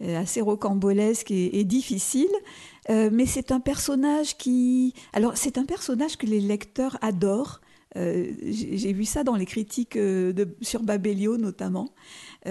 [0.00, 2.26] assez rocambolesques et difficiles.
[2.90, 4.94] Euh, mais c'est un personnage qui.
[5.12, 7.60] Alors, c'est un personnage que les lecteurs adorent.
[7.96, 11.90] Euh, J'ai vu ça dans les critiques euh, de, sur Babelio notamment.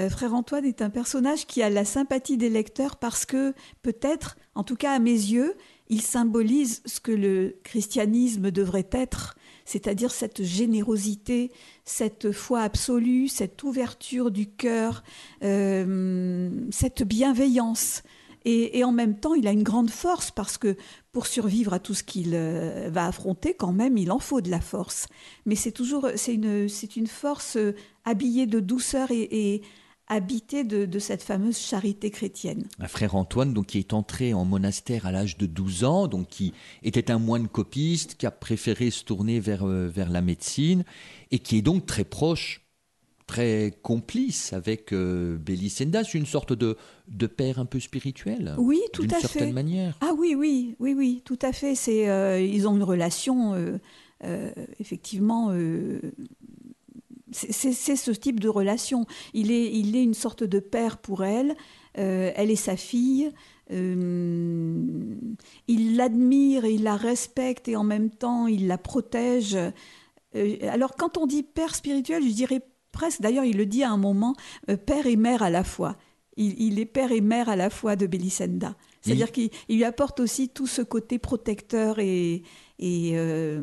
[0.09, 4.63] Frère Antoine est un personnage qui a la sympathie des lecteurs parce que peut-être, en
[4.63, 5.55] tout cas à mes yeux,
[5.89, 11.51] il symbolise ce que le christianisme devrait être, c'est-à-dire cette générosité,
[11.83, 15.03] cette foi absolue, cette ouverture du cœur,
[15.41, 18.03] cette bienveillance.
[18.49, 20.77] Et, en même temps, il a une grande force parce que
[21.11, 24.49] pour survivre à tout ce qu'il euh, va affronter, quand même, il en faut de
[24.49, 25.07] la force.
[25.45, 29.61] Mais c'est toujours, c'est une, c'est une force euh, habillée de douceur et, et
[30.63, 32.63] de, cette fameuse charité chrétienne.
[32.79, 36.29] Un frère Antoine, donc, qui est entré en monastère à l'âge de 12 ans, donc
[36.29, 40.85] qui était un moine copiste, qui a préféré se tourner vers, euh, vers la médecine
[41.31, 42.66] et qui est donc très proche
[43.27, 48.55] très complice avec euh, Belisenda, c'est une sorte de, de père un peu spirituel.
[48.57, 49.27] Oui, tout à fait.
[49.27, 49.97] certaine manière.
[50.01, 51.75] Ah oui, oui, oui, oui, tout à fait.
[51.75, 53.77] C'est, euh, ils ont une relation, euh,
[54.23, 55.51] euh, effectivement.
[57.31, 59.05] c'est ce type de relation.
[59.33, 61.55] Il est, il est une sorte de père pour elle.
[61.93, 63.29] elle est sa fille.
[63.69, 63.77] il
[65.67, 69.57] l'admire et il la respecte et en même temps il la protège.
[70.61, 72.61] alors quand on dit père spirituel, je dirais
[72.97, 74.35] presque, d'ailleurs il le dit à un moment,
[74.69, 75.95] euh, père et mère à la fois.
[76.35, 78.75] Il, il, est père et mère à la fois de Belisenda.
[79.01, 82.43] C'est-à-dire qu'il lui apporte aussi tout ce côté protecteur et,
[82.79, 83.61] et, euh,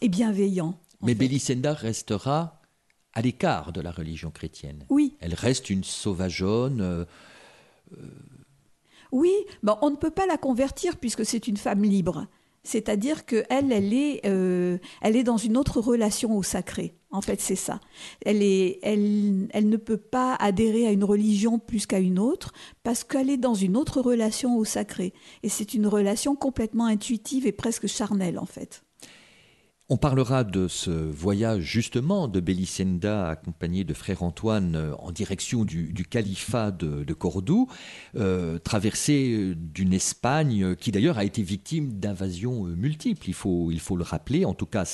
[0.00, 0.78] et bienveillant.
[1.02, 2.60] Mais Belisenda restera
[3.12, 4.86] à l'écart de la religion chrétienne.
[4.88, 5.16] Oui.
[5.20, 6.80] Elle reste une sauvageonne.
[6.80, 7.04] Euh,
[9.12, 12.26] oui, bon, on ne peut pas la convertir puisque c'est une femme libre.
[12.68, 16.94] C'est-à-dire qu'elle, elle est, euh, elle est dans une autre relation au sacré.
[17.10, 17.80] En fait, c'est ça.
[18.26, 22.52] Elle, est, elle, elle ne peut pas adhérer à une religion plus qu'à une autre
[22.82, 25.14] parce qu'elle est dans une autre relation au sacré.
[25.42, 28.84] Et c'est une relation complètement intuitive et presque charnelle, en fait.
[29.90, 35.64] On parlera de ce voyage justement de Belisenda accompagné de frère Antoine euh, en direction
[35.64, 37.68] du, califat de, Cordoue,
[38.14, 44.44] euh, traversée d'une Espagne qui d'ailleurs a été victime d'invasions multiples, il faut, le rappeler,
[44.44, 44.84] en tout cas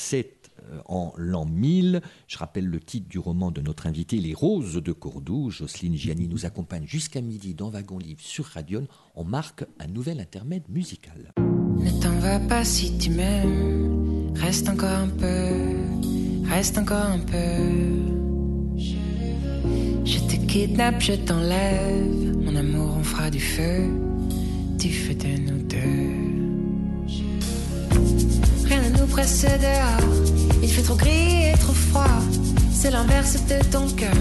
[0.72, 2.00] euh, en l'an 1000.
[2.28, 5.50] Je rappelle le titre du roman de notre invité, Les Roses de Cordoue.
[5.50, 8.86] Jocelyne Gianni nous accompagne jusqu'à midi dans Wagon Livre sur Radion.
[9.16, 11.34] On marque un nouvel intermède musical.
[11.78, 14.32] Ne t'en va pas si tu m'aimes.
[14.36, 18.14] Reste encore un peu, reste encore un peu.
[20.04, 22.36] Je te kidnappe, je t'enlève.
[22.44, 23.88] Mon amour, on fera du feu,
[24.78, 26.34] du feu de nous deux.
[28.66, 30.14] Rien ne nous presse dehors.
[30.62, 32.20] Il fait trop gris et trop froid.
[32.84, 34.12] C'est l'inverse de ton cœur,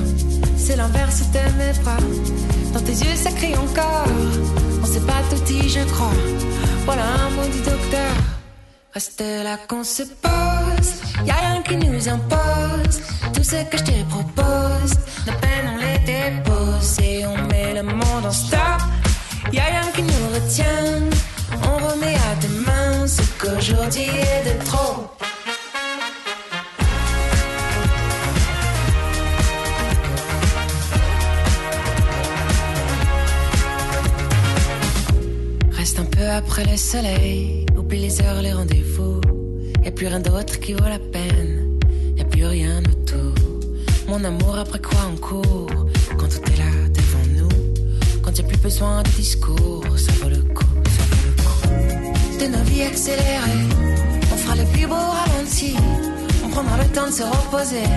[0.55, 1.97] c'est l'inverse de mes bras.
[2.73, 4.07] Dans tes yeux, ça crie encore.
[4.81, 6.15] On sait pas tout dit, je crois.
[6.85, 8.13] Voilà un mot du docteur.
[8.93, 10.91] Reste là qu'on se pose,
[11.25, 13.01] y'a rien qui nous impose.
[13.33, 14.93] Tout ce que je te propose,
[15.27, 18.79] nos peines on les dépose et on met le monde en stop.
[19.51, 21.01] Y'a rien qui nous retient,
[21.63, 25.09] on remet à demain ce qu'aujourd'hui est de trop.
[36.31, 39.21] Après le soleil, oublie les heures, les rendez-vous.
[39.83, 41.79] Y a plus rien d'autre qui vaut la peine,
[42.17, 43.33] y a plus rien autour.
[44.07, 48.43] Mon amour, après quoi on court Quand tout est là devant nous, quand y a
[48.43, 52.39] plus besoin de discours, ça vaut le coup, ça vaut le coup.
[52.39, 53.67] De nos vies accélérées,
[54.31, 55.75] on fera le plus beau ralenti.
[56.45, 57.87] On prendra le temps de se reposer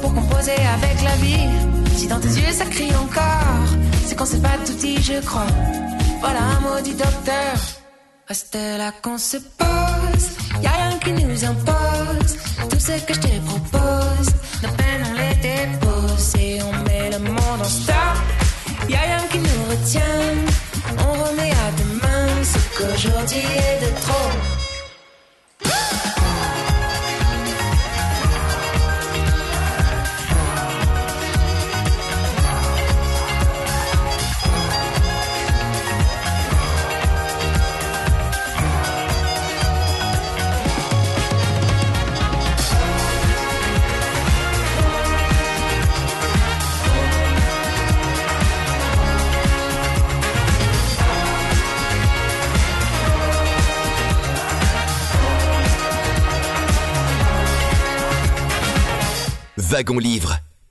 [0.00, 1.48] pour composer avec la vie.
[1.96, 3.66] Si dans tes yeux ça crie encore,
[4.04, 5.46] c'est qu'on s'est pas tout dit, je crois.
[6.20, 7.56] Voilà un maudit docteur.
[8.28, 10.26] Reste là qu'on se pose.
[10.62, 12.36] Y a rien qui nous impose.
[12.70, 14.28] Tout ce que je te propose,
[14.62, 18.16] nos peines on les dépose et on met le monde en stop.
[18.88, 20.26] Y a rien qui nous retient.
[20.98, 24.55] On remet à demain ce qu'aujourd'hui est de trop.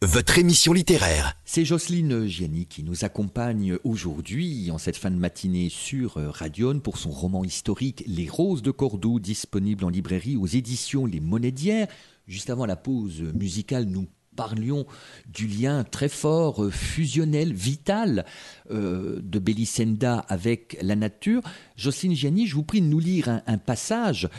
[0.01, 1.37] Votre émission littéraire.
[1.45, 6.79] C'est Jocelyne Gianni qui nous accompagne aujourd'hui, en cette fin de matinée, sur euh, Radion
[6.79, 11.19] pour son roman historique Les Roses de Cordoue, disponible en librairie aux éditions Les
[11.51, 11.87] d'hier.
[12.27, 14.87] Juste avant la pause musicale, nous parlions
[15.27, 18.25] du lien très fort, euh, fusionnel, vital
[18.71, 21.43] euh, de Belisenda avec la nature.
[21.75, 24.29] Jocelyne Gianni, je vous prie de nous lire un passage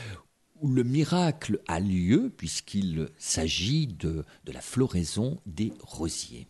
[0.66, 6.48] où le miracle a lieu puisqu'il s'agit de, la floraison des rosiers.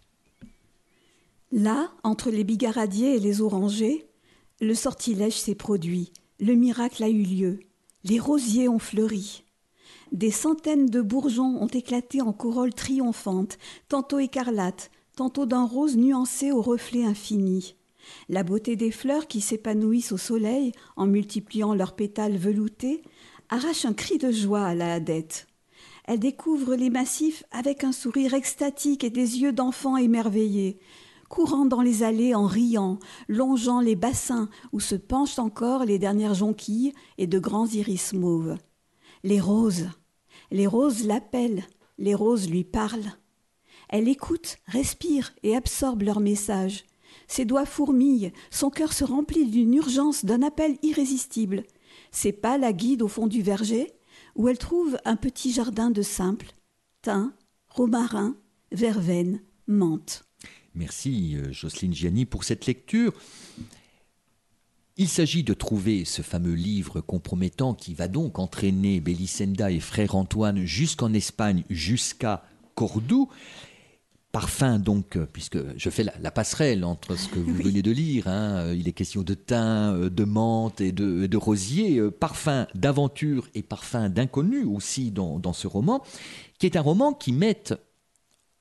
[1.53, 4.07] Là, entre les bigaradiers et les orangers,
[4.63, 7.61] le sortilège s'est produit, le miracle a eu lieu,
[8.05, 9.45] les rosiers ont fleuri.
[10.13, 13.59] Des centaines de bourgeons ont éclaté en corolles triomphantes,
[13.89, 17.75] tantôt écarlates, tantôt d'un rose nuancé au reflet infini.
[18.31, 23.03] La beauté des fleurs qui s'épanouissent au soleil en multipliant leurs pétales veloutés
[23.49, 25.47] arrache un cri de joie à la hadette.
[26.05, 30.79] Elle découvre les massifs avec un sourire extatique et des yeux d'enfant émerveillés,
[31.29, 36.35] courant dans les allées en riant, longeant les bassins où se penchent encore les dernières
[36.35, 38.57] jonquilles et de grands iris mauves.
[39.25, 39.89] Les roses,
[40.51, 41.65] les roses l'appellent,
[41.99, 43.13] les roses lui parlent.
[43.89, 46.85] Elle écoute, respire et absorbe leur message.
[47.29, 51.65] Ses doigts fourmillent, son cœur se remplit d'une urgence, d'un appel irrésistible.
[52.17, 53.93] Ses pas la guident au fond du verger,
[54.37, 56.51] où elle trouve un petit jardin de simples,
[57.03, 57.35] thym,
[57.69, 58.35] romarin,
[58.73, 60.25] verveine, menthe.
[60.75, 63.13] Merci Jocelyne Gianni pour cette lecture.
[64.97, 70.15] Il s'agit de trouver ce fameux livre compromettant qui va donc entraîner Belisenda et frère
[70.15, 72.47] Antoine jusqu'en Espagne, jusqu'à
[72.77, 73.29] Cordoue.
[74.37, 77.63] Parfum, donc, puisque je fais la, la passerelle entre ce que vous oui.
[77.63, 82.03] venez de lire, hein, il est question de thym, de menthe et de, de rosier,
[82.11, 86.03] parfum d'aventure et parfum d'inconnu aussi dans, dans ce roman,
[86.59, 87.63] qui est un roman qui met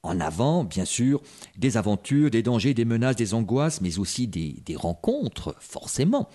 [0.01, 1.21] en avant, bien sûr,
[1.57, 6.29] des aventures, des dangers, des menaces, des angoisses, mais aussi des, des rencontres, forcément.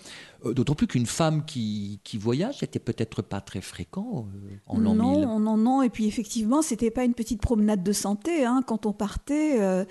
[0.45, 4.78] Euh, D'autant plus qu'une femme qui, qui voyage n'était peut-être pas très fréquent euh, en
[4.78, 5.26] l'an non, 1000.
[5.43, 8.45] Non, non, et puis effectivement, c'était pas une petite promenade de santé.
[8.45, 8.62] Hein.
[8.66, 9.84] Quand on partait, euh,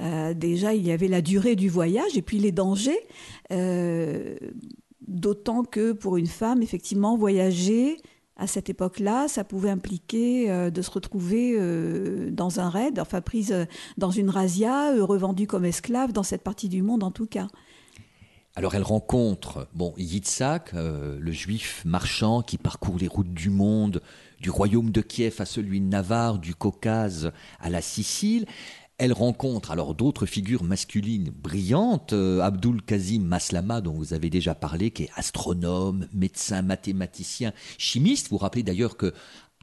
[0.00, 3.00] euh, déjà, il y avait la durée du voyage et puis les dangers.
[3.52, 4.36] Euh,
[5.08, 7.98] D'autant que pour une femme, effectivement, voyager,
[8.36, 13.20] à cette époque-là, ça pouvait impliquer euh, de se retrouver euh, dans un raid, enfin
[13.20, 13.54] prise
[13.98, 17.48] dans une razzia, revendue comme esclave dans cette partie du monde en tout cas.
[18.54, 24.02] Alors elle rencontre bon Yitzhak, euh, le juif marchand qui parcourt les routes du monde,
[24.40, 28.44] du royaume de Kiev à celui de Navarre, du Caucase à la Sicile.
[28.98, 34.54] Elle rencontre alors d'autres figures masculines brillantes, euh, Abdul Kazim Maslama, dont vous avez déjà
[34.54, 38.28] parlé, qui est astronome, médecin, mathématicien, chimiste.
[38.28, 39.14] Vous vous rappelez d'ailleurs que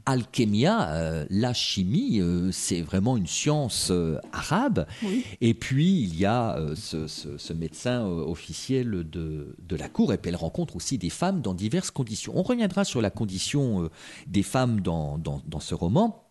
[0.09, 4.85] alchémia, euh, la chimie, euh, c'est vraiment une science euh, arabe.
[5.03, 5.23] Oui.
[5.41, 10.13] Et puis, il y a euh, ce, ce, ce, médecin officiel de, de, la cour,
[10.13, 12.33] et puis elle rencontre aussi des femmes dans diverses conditions.
[12.35, 13.89] On reviendra sur la condition
[14.27, 16.23] des femmes dans, dans, dans ce roman.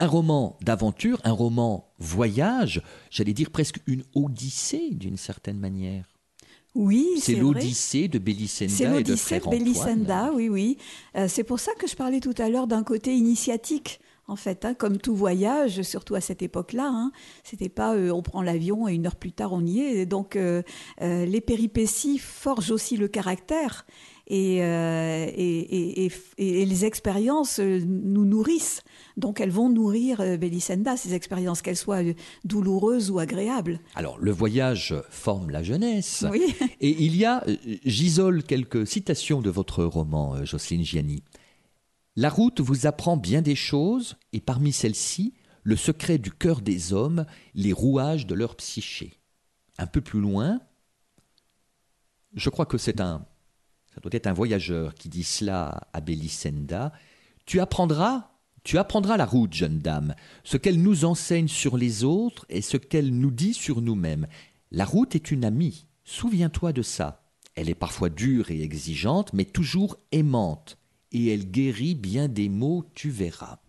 [0.00, 6.13] Un roman d'aventure, un roman voyage, j'allais dire presque une odyssée d'une certaine manière.
[6.74, 9.46] Oui, c'est l'Odyssée de Belisenda et de Frère
[10.34, 10.76] oui, oui.
[11.16, 14.64] Euh, c'est pour ça que je parlais tout à l'heure d'un côté initiatique en fait,
[14.64, 16.88] hein, comme tout voyage, surtout à cette époque-là.
[16.88, 17.12] Hein.
[17.42, 20.06] C'était pas euh, on prend l'avion et une heure plus tard on y est.
[20.06, 20.62] donc euh,
[21.02, 23.86] euh, les péripéties forgent aussi le caractère
[24.26, 28.82] et, et, les expériences nous nourrissent.
[29.16, 32.02] Donc elles vont nourrir Belisenda, ces expériences, qu'elles soient
[32.44, 33.80] douloureuses ou agréables.
[33.94, 36.24] Alors le voyage forme la jeunesse.
[36.30, 36.54] Oui.
[36.80, 37.44] Et il y a,
[37.84, 41.22] j'isole quelques citations de votre roman, Jocelyne Gianni.
[42.16, 45.34] La route vous apprend bien des choses, et parmi celles-ci,
[45.64, 49.18] le secret du cœur des hommes, les rouages de leur psyché.
[49.78, 50.60] Un peu plus loin,
[52.34, 53.26] je crois que c'est un,
[53.94, 56.92] ça doit être un voyageur qui dit cela à Belisenda.
[57.46, 58.30] Tu apprendras,
[58.64, 62.76] tu apprendras la route, jeune dame, ce qu'elle nous enseigne sur les autres et ce
[62.76, 64.26] qu'elle nous dit sur nous-mêmes.
[64.72, 67.22] La route est une amie, souviens-toi de ça.
[67.54, 70.78] Elle est parfois dure et exigeante, mais toujours aimante
[71.14, 73.60] et elle guérit bien des maux, tu verras.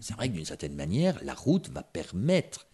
[0.00, 2.68] C'est vrai que d'une certaine manière, la route va permettre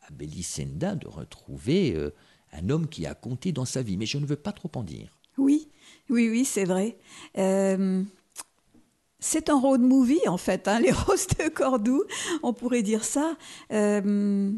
[0.00, 2.14] à Belisenda de retrouver euh,
[2.52, 4.82] un homme qui a compté dans sa vie, mais je ne veux pas trop en
[4.82, 5.18] dire.
[5.36, 5.68] Oui,
[6.08, 6.98] oui, oui, c'est vrai.
[7.36, 8.02] Euh,
[9.20, 12.04] c'est un road movie en fait, hein, les roses de Cordoue,
[12.42, 13.36] on pourrait dire ça.
[13.72, 14.52] Euh,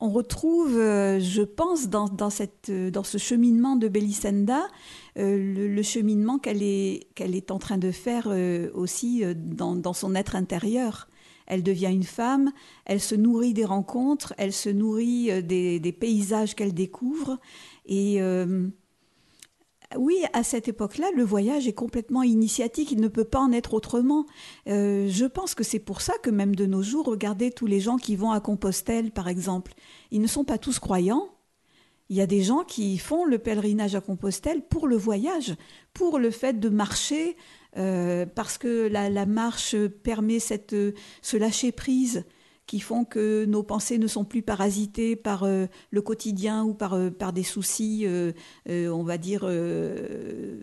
[0.00, 4.68] on retrouve, euh, je pense, dans, cette, euh, dans ce cheminement de Belisenda,
[5.18, 8.28] euh, le, cheminement qu'elle est, est en train de faire
[8.74, 11.08] aussi dans, son être intérieur.
[11.46, 12.52] Elle devient une femme,
[12.84, 17.38] elle se nourrit des rencontres, elle se nourrit des, des paysages qu'elle découvre.
[17.86, 18.20] Et
[19.96, 23.72] oui, à cette époque-là, le voyage est complètement initiatique, il ne peut pas en être
[23.72, 24.26] autrement.
[24.68, 27.80] Euh, je pense que c'est pour ça que même de nos jours, regardez tous les
[27.80, 29.72] gens qui vont à Compostelle, par exemple,
[30.10, 31.30] ils ne sont pas tous croyants.
[32.10, 35.54] Il y a des gens qui font le pèlerinage à Compostelle pour le voyage,
[35.94, 37.36] pour le fait de marcher,
[37.78, 40.76] euh, parce que la, marche permet cette,
[41.22, 42.24] ce lâcher prise
[42.68, 46.92] qui font que nos pensées ne sont plus parasitées par euh, le quotidien ou par,
[46.92, 48.32] euh, par des soucis, euh,
[48.66, 50.60] on va dire, le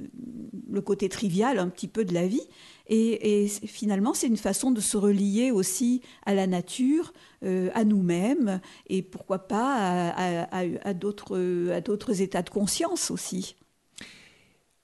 [0.84, 2.48] côté trivial un petit peu de la vie.
[2.88, 9.02] Et, finalement, c'est une façon de se relier aussi à la nature, à nous-mêmes, et
[9.02, 13.56] pourquoi pas à, à, d'autres états de conscience aussi.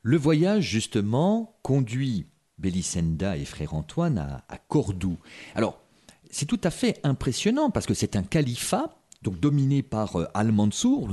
[0.01, 2.25] Le voyage, justement, conduit
[2.57, 5.17] Bélicenda et frère Antoine à, à Cordoue.
[5.53, 5.80] Alors,
[6.31, 11.09] c'est tout à fait impressionnant parce que c'est un califat, donc dominé par euh, Al-Mansour,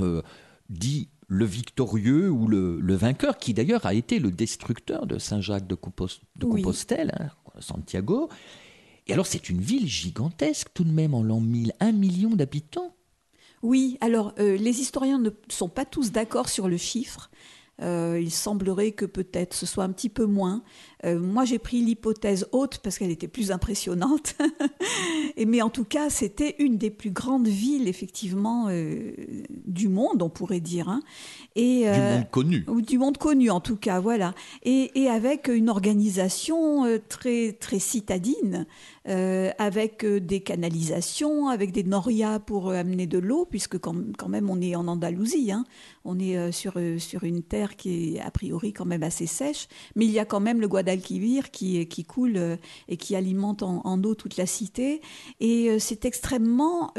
[0.69, 5.75] dit le victorieux ou le, vainqueur, qui d'ailleurs a été le destructeur de Saint-Jacques de,
[5.75, 8.29] Compostelle, hein, Santiago.
[9.07, 12.95] Et alors c'est une ville gigantesque tout de même en l'an 1000, un million d'habitants.
[13.61, 17.29] Oui, alors euh, les historiens ne sont pas tous d'accord sur le chiffre.
[17.81, 20.63] Euh, il semblerait que peut-être ce soit un petit peu moins.
[21.05, 24.35] Euh, moi, j'ai pris l'hypothèse haute parce qu'elle était plus impressionnante.
[25.37, 29.11] Et, mais en tout cas, c'était une des plus grandes villes, effectivement, euh,
[29.65, 30.89] du monde, on pourrait dire.
[30.89, 31.01] Hein.
[31.55, 32.65] Et, du monde connu.
[32.85, 34.33] Du monde connu, en tout cas, voilà.
[34.63, 38.65] Et, et avec une organisation très, très citadine.
[39.09, 43.95] Euh, avec euh, des canalisations, avec des norias pour euh, amener de l'eau, puisque quand,
[44.27, 45.65] même on est en Andalousie, hein.
[46.05, 50.05] on est sur, sur une terre qui est a priori quand même assez sèche, mais
[50.05, 52.57] il y a quand même le Guadalquivir qui, coule
[52.87, 55.01] et qui alimente en, en eau toute la cité,
[55.39, 56.93] et c'est extrêmement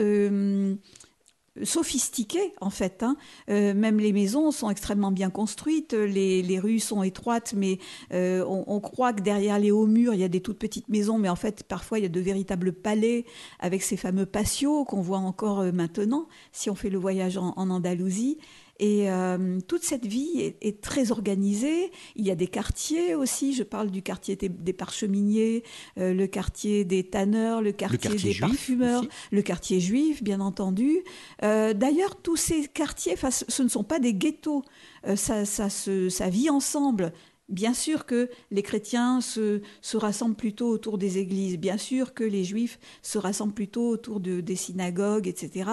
[1.65, 3.03] sophistiqué en fait.
[3.03, 3.17] Hein.
[3.49, 7.79] Euh, même les maisons sont extrêmement bien construites, les, rues sont étroites, mais
[8.13, 11.19] euh, on, croit que derrière les hauts murs, il y a des toutes petites maisons,
[11.19, 13.25] mais en fait, parfois, il y a de véritables palais
[13.59, 17.55] avec ces fameux patios qu'on voit encore euh, maintenant si on fait le voyage en
[17.57, 18.39] Andalousie.
[18.81, 21.93] Et euh, toute cette vie est, très organisée.
[22.17, 23.53] Il y a des quartiers aussi.
[23.53, 25.65] Je parle du quartier des, parcheminiers,
[25.99, 31.01] euh, le quartier des tanneurs, le quartier, des parfumeurs, le quartier juif, bien entendu.
[31.43, 34.65] Euh, d'ailleurs, tous ces quartiers, ce ne sont pas des ghettos.
[35.15, 37.13] ça, ça, ça vit ensemble.
[37.51, 39.61] Bien sûr que les chrétiens se,
[39.95, 44.41] rassemblent plutôt autour des églises, bien sûr que les juifs se rassemblent plutôt autour de,
[44.41, 45.69] des synagogues, etc.,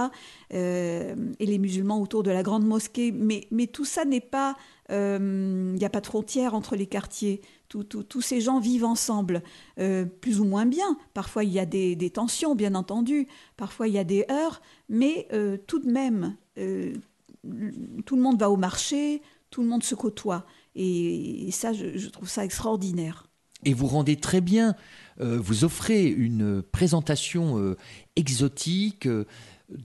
[0.54, 4.56] euh, et les musulmans autour de la grande mosquée, mais, tout ça n'est pas...
[4.90, 7.42] Il euh, n'y a pas de frontière entre les quartiers.
[7.68, 9.44] tous ces gens vivent ensemble,
[9.80, 10.98] euh, plus ou moins bien.
[11.14, 13.28] Parfois, il y a des, des, tensions, bien entendu.
[13.58, 14.62] Parfois, il y a des heurts.
[14.88, 15.28] Mais
[15.68, 20.46] tout de même, tout le monde va au marché, tout le monde se côtoie.
[20.78, 23.28] Et, ça, je, trouve ça extraordinaire.
[23.66, 24.76] et vous rendez très bien,
[25.20, 27.76] euh, vous offrez une présentation euh,
[28.16, 29.26] exotique euh,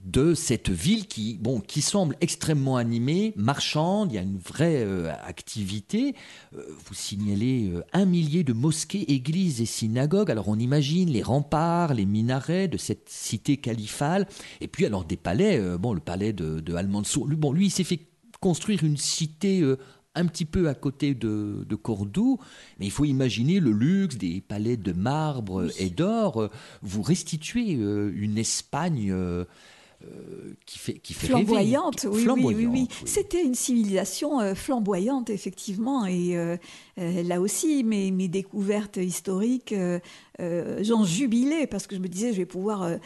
[0.05, 4.87] de cette ville qui, bon, qui semble extrêmement animée, marchande, il y a une vraie
[5.27, 6.15] activité.
[6.53, 10.31] vous signalez un millier de mosquées, églises et synagogues.
[10.31, 14.25] Alors on imagine les remparts, les minarets de cette cité califale.
[14.61, 17.83] Et puis alors des palais, bon, le palais de, de Al-Mansour, bon, lui il s'est
[17.83, 18.07] fait
[18.39, 19.61] construire une cité
[20.15, 22.39] un petit peu à côté de, Cordoue,
[22.79, 26.49] mais il faut imaginer le luxe des palais de marbre et d'or.
[26.81, 29.11] Vous restituez euh, une Espagne
[30.05, 36.05] euh, qui fait, qui fait flamboyante, oui, oui, oui, C'était une civilisation euh, flamboyante, effectivement,
[36.05, 36.57] et euh,
[36.97, 39.73] là aussi, mes, mes découvertes historiques,
[40.39, 42.97] j'en jubilais parce que je me disais, je vais pouvoir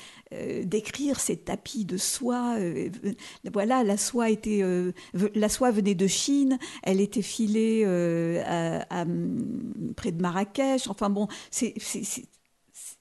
[0.63, 2.57] décrire ces tapis de soie.
[3.51, 4.63] voilà, la soie était,
[5.35, 7.85] la soie venait de Chine, elle était filée
[8.45, 9.05] à,
[9.95, 10.87] près de Marrakech.
[10.89, 11.75] Enfin bon, c'est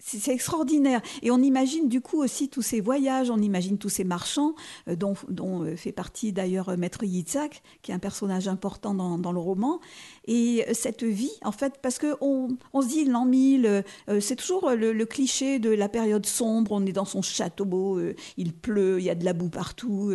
[0.07, 1.01] c'est extraordinaire.
[1.23, 4.55] Et on imagine du coup aussi tous ces voyages, on imagine tous ces marchands,
[4.89, 5.17] euh, dont,
[5.63, 9.81] euh, fait partie d'ailleurs Maître Yitzhak, qui est un personnage important dans, le roman.
[10.27, 13.85] Et cette vie, en fait, parce qu'on on se dit l'an 1000,
[14.21, 18.01] c'est toujours le, cliché de la période sombre, on est dans son château,
[18.37, 20.13] il pleut, il y a de la boue partout.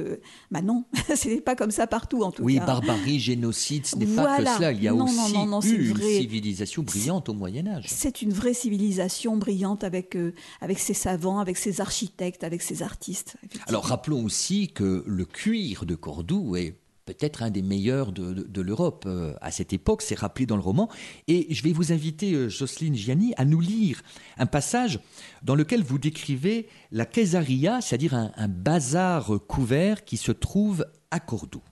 [0.51, 0.84] bah non,
[1.16, 2.45] ce n'est pas comme ça partout en tout cas.
[2.45, 4.72] Oui, barbarie, génocide, ce n'est pas que cela.
[4.72, 7.86] Il y a aussi une civilisation brillante au Moyen Âge.
[7.88, 12.82] C'est une vraie civilisation brillante avec, euh, avec ses savants, avec ses architectes, avec ses
[12.84, 13.38] artistes.
[13.68, 19.06] Alors rappelons aussi que le cuir de Cordoue est peut-être un des meilleurs de, l'Europe
[19.08, 20.89] euh, à cette époque, c'est rappelé dans le roman.
[21.28, 24.02] Et je vais vous inviter, euh, Jocelyne Gianni, à nous lire
[24.38, 24.99] un passage
[25.43, 31.64] dans lequel vous décrivez la Caesaria, c'est-à-dire un, bazar couvert qui se trouve à Cordoue.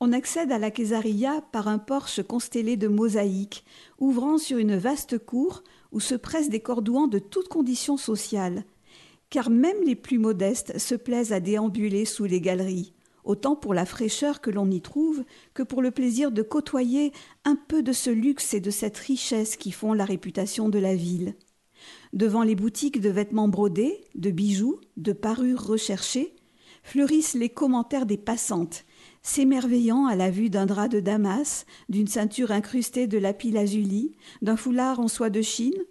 [0.00, 3.64] On accède à la Caesaria par un porche constellé de mosaïques,
[3.98, 8.64] ouvrant sur une vaste cour où se pressent des cordouans de toutes conditions sociales,
[9.30, 12.92] car même les plus modestes se plaisent à déambuler sous les galeries,
[13.28, 15.22] autant pour la fraîcheur que l'on y trouve
[15.52, 17.12] que pour le plaisir de côtoyer
[17.44, 20.94] un peu de ce luxe et de cette richesse qui font la réputation de la
[20.94, 21.34] ville.
[22.14, 26.34] Devant les boutiques de vêtements brodés, de bijoux, de parures recherchées,
[26.82, 28.86] fleurissent les commentaires des passantes,
[29.20, 35.00] s'émerveillant à la vue d'un drap de Damas, d'une ceinture incrustée de lapis-lazuli, d'un foulard
[35.00, 35.84] en soie de Chine,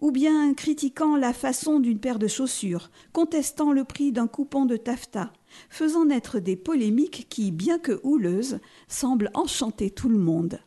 [0.00, 4.78] ou bien critiquant la façon d'une paire de chaussures, contestant le prix d'un coupon de
[4.78, 5.32] taffetas,
[5.68, 10.60] faisant naître des polémiques qui, bien que houleuses, semblent enchanter tout le monde.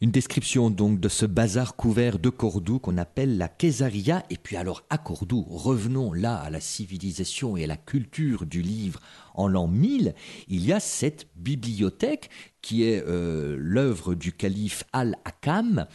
[0.00, 4.24] Une description donc de ce bazar couvert de Cordoue qu'on appelle la Caesaria.
[4.30, 8.62] Et puis alors à Cordoue, revenons là à la civilisation et à la culture du
[8.62, 9.00] livre
[9.34, 10.14] en l'an 1000.
[10.46, 12.30] Il y a cette bibliothèque
[12.62, 15.86] qui est euh, l'œuvre du calife Al-Hakam.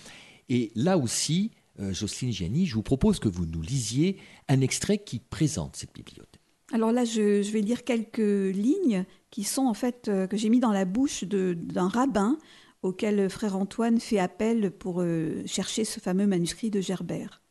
[0.49, 4.17] Et là aussi, euh, Jocelyne Gianni, je vous propose que vous nous lisiez
[4.49, 6.32] un extrait qui présente cette bibliothèque.
[6.73, 10.59] Alors là, je, vais lire quelques lignes qui sont en fait euh, que j'ai mis
[10.59, 12.39] dans la bouche d'un rabbin
[12.81, 17.43] auquel frère Antoine fait appel pour euh, chercher ce fameux manuscrit de Gerbert.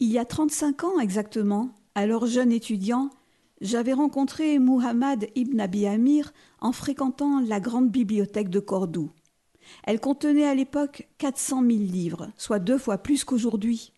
[0.00, 3.10] Il y a 35 ans exactement, alors jeune étudiant,
[3.60, 9.10] j'avais rencontré Muhammad ibn Abi Amir en fréquentant la grande bibliothèque de Cordoue.
[9.84, 13.92] Elle contenait à l'époque 400 000 livres, soit deux fois plus qu'aujourd'hui.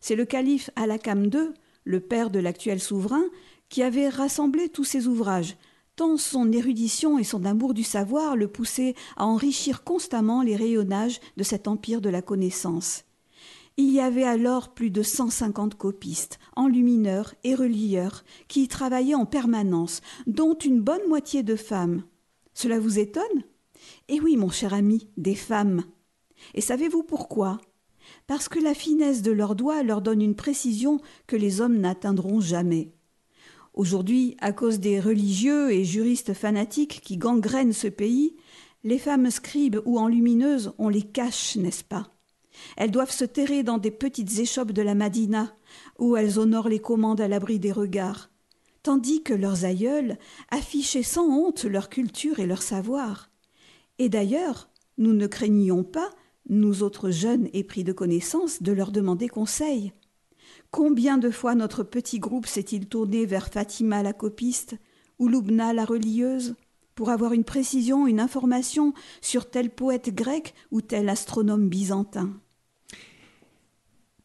[0.00, 1.50] C'est le calife Al-Hakam II,
[1.84, 3.24] le père de l'actuel souverain,
[3.68, 5.56] qui avait rassemblé tous ces ouvrages,
[5.96, 11.20] tant son érudition et son amour du savoir le poussaient à enrichir constamment les rayonnages
[11.36, 13.04] de cet empire de la connaissance.
[13.76, 19.14] Il y avait alors plus de cent cinquante copistes, enlumineurs et relieurs, qui y travaillaient
[19.14, 22.02] en permanence, dont une bonne moitié de femmes.
[22.52, 23.44] Cela vous étonne?
[24.08, 25.84] Eh oui, mon cher ami, des femmes.
[26.54, 27.58] Et savez-vous pourquoi?
[28.30, 32.40] Parce que la finesse de leurs doigts leur donne une précision que les hommes n'atteindront
[32.40, 32.92] jamais.
[33.74, 38.36] Aujourd'hui, à cause des religieux et juristes fanatiques qui gangrènent ce pays,
[38.84, 42.12] les femmes scribes ou enlumineuses, on les cache, n'est-ce pas?
[42.76, 45.52] Elles doivent se terrer dans des petites échoppes de la Madina,
[45.98, 48.30] où elles honorent les commandes à l'abri des regards,
[48.84, 50.18] tandis que leurs aïeuls
[50.52, 53.28] affichaient sans honte leur culture et leur savoir.
[53.98, 56.10] Et d'ailleurs, nous ne craignions pas,
[56.50, 59.92] nous autres jeunes épris de connaissances, de leur demander conseil.
[60.70, 64.76] Combien de fois notre petit groupe s'est-il tourné vers Fatima la copiste
[65.18, 66.54] ou Loubna la relieuse
[66.94, 68.92] pour avoir une précision, une information
[69.22, 72.32] sur tel poète grec ou tel astronome byzantin?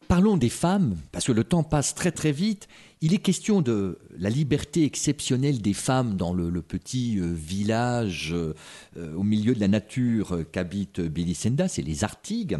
[0.08, 2.68] Parlons des femmes, parce que le temps passe très très vite.
[3.02, 8.54] Il est question de la liberté exceptionnelle des femmes dans le, petit euh, village euh,
[9.14, 12.58] au milieu de la nature qu'habite Belisenda, c'est les Artigues.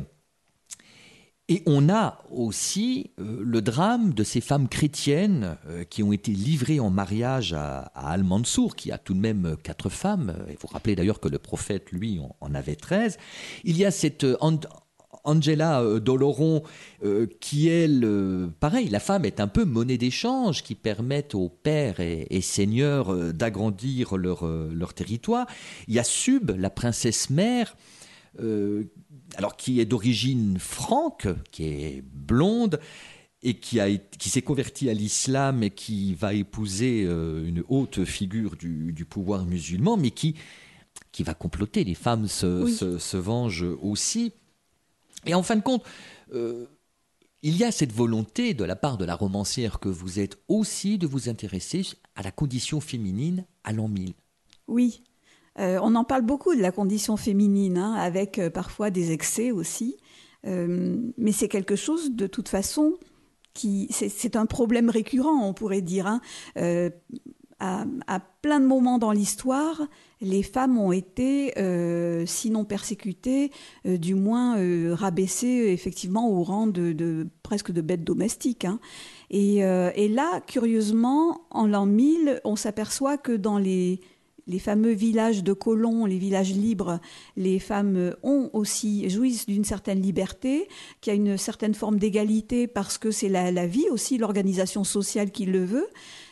[1.49, 6.33] Et on a aussi euh, le drame de ces femmes chrétiennes euh, qui ont été
[6.33, 10.35] livrées en mariage à, Al-Mansour, qui a tout de même euh, quatre femmes.
[10.51, 13.17] Il faut rappeler d'ailleurs que le prophète, lui, en, avait treize.
[13.63, 14.27] Il y a cette
[15.27, 16.63] Angela Doloron
[17.41, 22.41] qui, elle, pareil, la femme est un peu monnaie d'échange qui permettent aux pères et,
[22.41, 25.47] seigneurs d'agrandir leur, leur territoire.
[25.89, 27.77] Il y a Sub, la princesse mère,
[29.37, 32.81] alors qui est d'origine franque, qui est blonde
[33.43, 33.81] et qui,
[34.19, 39.45] qui s'est convertie à l'islam et qui va épouser euh, une haute figure du, pouvoir
[39.45, 40.35] musulman, mais qui,
[41.13, 41.85] qui va comploter.
[41.85, 44.33] Les femmes se, vengent aussi.
[45.27, 45.85] Et en fin de compte,
[46.33, 46.67] euh,
[47.43, 50.99] il y a cette volonté de la part de la romancière que vous êtes aussi
[50.99, 51.83] de vous intéresser
[52.15, 54.15] à la condition féminine à l'an 1000.
[54.69, 55.03] Oui,
[55.59, 59.51] euh, on en parle beaucoup de la condition féminine, hein, avec euh, parfois des excès
[59.51, 59.97] aussi.
[60.45, 62.95] Mais c'est quelque chose de toute façon
[63.53, 66.07] qui c'est un problème récurrent, on pourrait dire.
[66.07, 66.21] Hein.
[67.59, 69.83] À, plein de moments dans l'histoire,
[70.21, 71.53] les femmes ont été,
[72.27, 73.51] sinon persécutées,
[73.85, 74.57] du moins
[74.95, 78.65] rabaissées effectivement au rang de, presque de bêtes domestiques.
[78.65, 78.79] Hein.
[79.31, 79.61] Et,
[80.09, 84.01] là, curieusement, en l'an 1000, on s'aperçoit que dans les
[84.59, 87.01] fameux villages de colons, les villages libres,
[87.37, 90.69] les femmes ont aussi jouissent d'une certaine liberté,
[91.01, 95.31] qu'il y a une certaine forme d'égalité parce que c'est la, vie aussi, l'organisation sociale
[95.31, 95.89] qui le veut.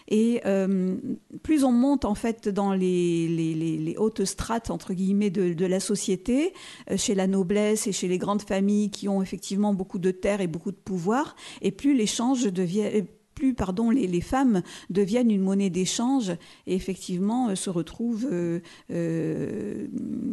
[0.08, 0.96] Et euh,
[1.42, 6.52] plus on monte en fait dans les, hautes strates entre guillemets de, la société,
[6.90, 10.40] euh, chez la noblesse et chez les grandes familles qui ont effectivement beaucoup de terres
[10.40, 15.70] et beaucoup de pouvoir, et plus l'échange devient plus pardon, les, femmes deviennent une monnaie
[15.70, 16.30] d'échange
[16.66, 19.86] et effectivement euh, se retrouvent euh, euh,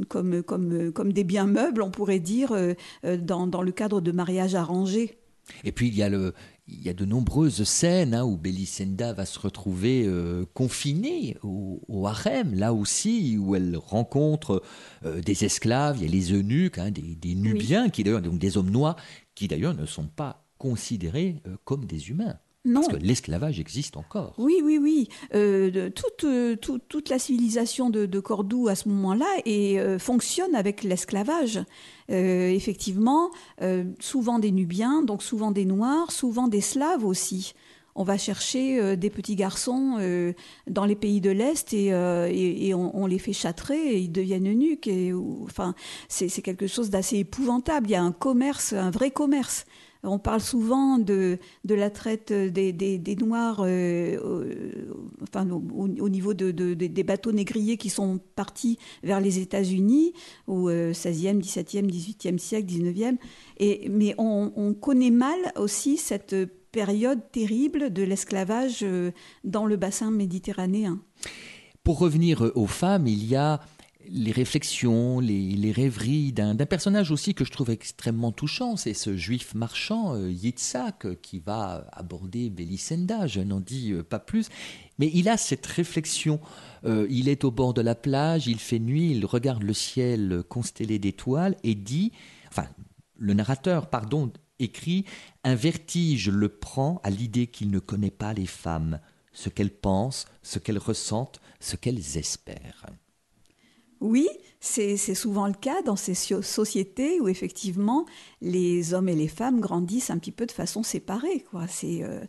[0.08, 2.56] comme, comme, comme des biens meubles, on pourrait dire,
[3.04, 5.18] dans, dans, le cadre de mariages arrangés.
[5.64, 6.34] Et puis il y a, le,
[6.72, 10.10] il y a de nombreuses scènes hein, où Belisenda va se retrouver
[10.54, 14.64] confinée au, harem, là aussi, où elle rencontre
[15.04, 18.58] des esclaves, il y a les eunuques, hein, des, des, Nubiens, qui d'ailleurs, donc des
[18.58, 18.96] hommes noirs,
[19.36, 22.38] qui d'ailleurs ne sont pas considérés comme des humains.
[22.64, 24.36] Parce que l'esclavage existe encore.
[24.38, 25.10] Oui, oui, oui.
[25.34, 30.54] Euh, toute, euh, toute, toute, la civilisation de, Cordoue à ce moment-là et euh, fonctionne
[30.54, 31.60] avec l'esclavage.
[32.10, 33.32] effectivement,
[34.00, 37.54] souvent des Nubiens, donc souvent des Noirs, souvent des Slaves aussi.
[37.96, 39.98] On va chercher des petits garçons
[40.68, 44.88] dans les pays de l'Est et, et, on, les fait châtrer et ils deviennent eunuques.
[44.88, 45.74] Et, enfin,
[46.10, 47.88] c'est quelque chose d'assez épouvantable.
[47.88, 49.66] Il y a un commerce, un vrai commerce.
[50.04, 54.88] On parle souvent de, de la traite des, des, Noirs euh,
[55.22, 60.14] enfin, au, niveau de, des bateaux négriers qui sont partis vers les États-Unis
[60.48, 63.18] au 16e, 17e, 18e siècle, 19e.
[63.58, 66.36] Et, mais on, connaît mal aussi cette
[66.72, 69.12] période terrible de l'esclavage euh,
[69.44, 71.00] dans le bassin méditerranéen.
[71.84, 73.60] Pour revenir aux femmes, il y a
[74.14, 79.56] les réflexions, les, rêveries d'un personnage aussi que je trouve extrêmement touchant, c'est ce juif
[79.56, 84.50] marchand, euh, Yitzhak, qui va aborder Belisenda, je n'en dis euh, pas plus,
[85.00, 86.40] mais il a cette réflexion,
[86.84, 90.44] euh, il est au bord de la plage, il fait nuit, il regarde le ciel
[90.50, 92.12] constellé d'étoiles et dit,
[92.50, 92.68] enfin,
[93.18, 95.06] le narrateur, pardon, écrit,
[95.44, 99.00] un vertige le prend à l'idée qu'il ne connaît pas les femmes,
[99.32, 102.86] ce qu'elles pensent, ce qu'elles ressentent, ce qu'elles espèrent.
[104.02, 104.28] Oui,
[104.60, 108.06] c'est souvent le cas dans ces sociétés où effectivement
[108.42, 111.46] les hommes et les femmes grandissent un petit peu de façon séparée.
[111.52, 111.66] Quoi.
[111.84, 112.20] Euh,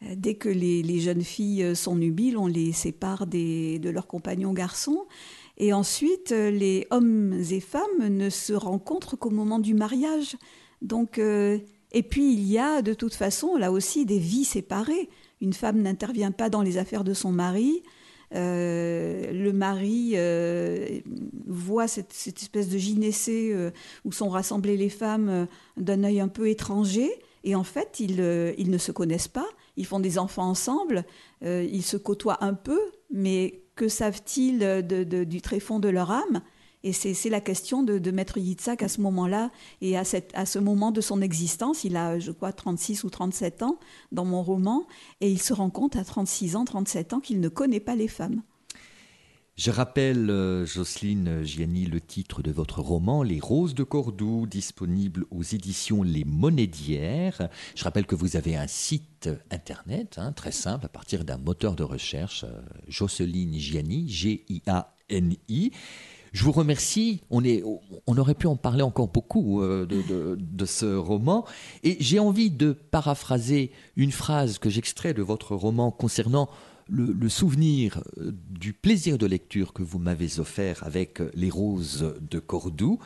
[0.00, 5.06] dès que les, jeunes filles sont nubiles, on les sépare de leurs compagnons garçons.
[5.58, 10.36] Et ensuite, les hommes et femmes ne se rencontrent qu'au moment du mariage.
[10.82, 11.58] Donc, euh,
[11.92, 15.08] et puis il y a de toute façon là aussi des vies séparées.
[15.40, 17.82] Une femme n'intervient pas dans les affaires de son mari.
[18.34, 21.00] Euh, le mari euh,
[21.46, 23.70] voit cette, espèce de gynécée euh,
[24.04, 25.46] où sont rassemblées les femmes
[25.76, 27.10] d'un œil un peu étranger.
[27.44, 28.20] Et en fait, ils,
[28.58, 29.46] ils, ne se connaissent pas,
[29.76, 31.04] ils font des enfants ensemble,
[31.42, 32.80] ils se côtoient un peu,
[33.12, 36.42] mais que savent-ils du tréfonds de leur âme?
[36.82, 39.50] Et c'est la question de, Maître Yitzhak à ce moment-là
[39.80, 40.04] et à,
[40.34, 41.84] à, ce moment de son existence.
[41.84, 43.78] Il a, je crois, 36 ou 37 ans
[44.12, 44.86] dans mon roman
[45.20, 48.08] et il se rend compte à 36 ans, 37 ans qu'il ne connaît pas les
[48.08, 48.42] femmes.
[49.56, 55.24] Je rappelle, euh, Jocelyne Gianni, le titre de votre roman, Les Roses de Cordoue, disponible
[55.30, 56.24] aux éditions Les
[56.66, 57.48] d'hier.
[57.74, 61.74] Je rappelle que vous avez un site internet, hein, très simple, à partir d'un moteur
[61.74, 65.72] de recherche, euh, Jocelyne Gianni, G-I-A-N-I.
[66.32, 67.22] Je vous remercie.
[67.30, 71.44] On, aurait pu en parler encore beaucoup euh, de, ce roman.
[71.82, 76.48] Et j'ai envie de paraphraser une phrase que j'extrais de votre roman concernant
[76.88, 82.38] le, souvenir euh, du plaisir de lecture que vous m'avez offert avec Les Roses de
[82.38, 82.98] Cordoue.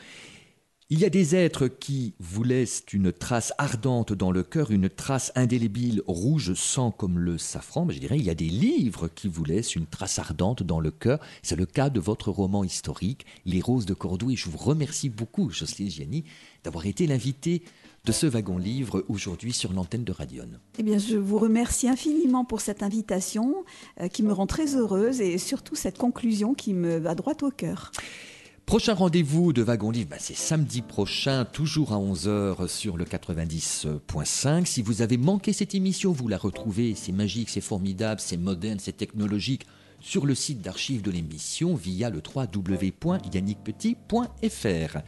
[0.93, 4.88] Il y a des êtres qui vous laissent une trace ardente dans le cœur, une
[4.88, 7.84] trace indélébile, rouge sang comme le safran.
[7.84, 10.80] Mais je dirais, il y a des livres qui vous laissent une trace ardente dans
[10.80, 11.20] le cœur.
[11.45, 14.32] C'est le cas de votre roman historique, Les Roses de Cordoue.
[14.32, 16.24] Et je vous remercie beaucoup, Jocelyne Gianni,
[16.64, 17.62] d'avoir été l'invité
[18.05, 20.49] de ce wagon-livre aujourd'hui sur l'antenne de Radion.
[20.76, 23.64] Eh bien, je vous remercie infiniment pour cette invitation
[24.01, 27.53] euh, qui me rend très heureuse et surtout cette conclusion qui me va droit au
[27.53, 27.93] cœur.
[28.71, 34.64] Prochain rendez-vous de Wagon Livre, bah, c'est samedi prochain, toujours à 11h sur le 90.5.
[34.64, 36.95] Si vous avez manqué cette émission, vous la retrouvez.
[36.95, 39.66] C'est magique, c'est formidable, c'est moderne, c'est technologique
[39.99, 44.99] sur le site d'archives de l'émission via le www.yannickpetit.fr.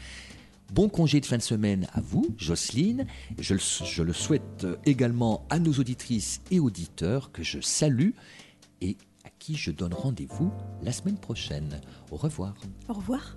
[0.72, 3.06] Bon congé de fin de semaine à vous, Jocelyne.
[3.38, 8.10] Je je le souhaite également à nos auditrices et auditeurs que je salue
[8.80, 10.50] et à qui je donne rendez-vous
[10.82, 11.80] la semaine prochaine.
[12.10, 12.54] Au revoir.
[12.88, 13.36] Au revoir.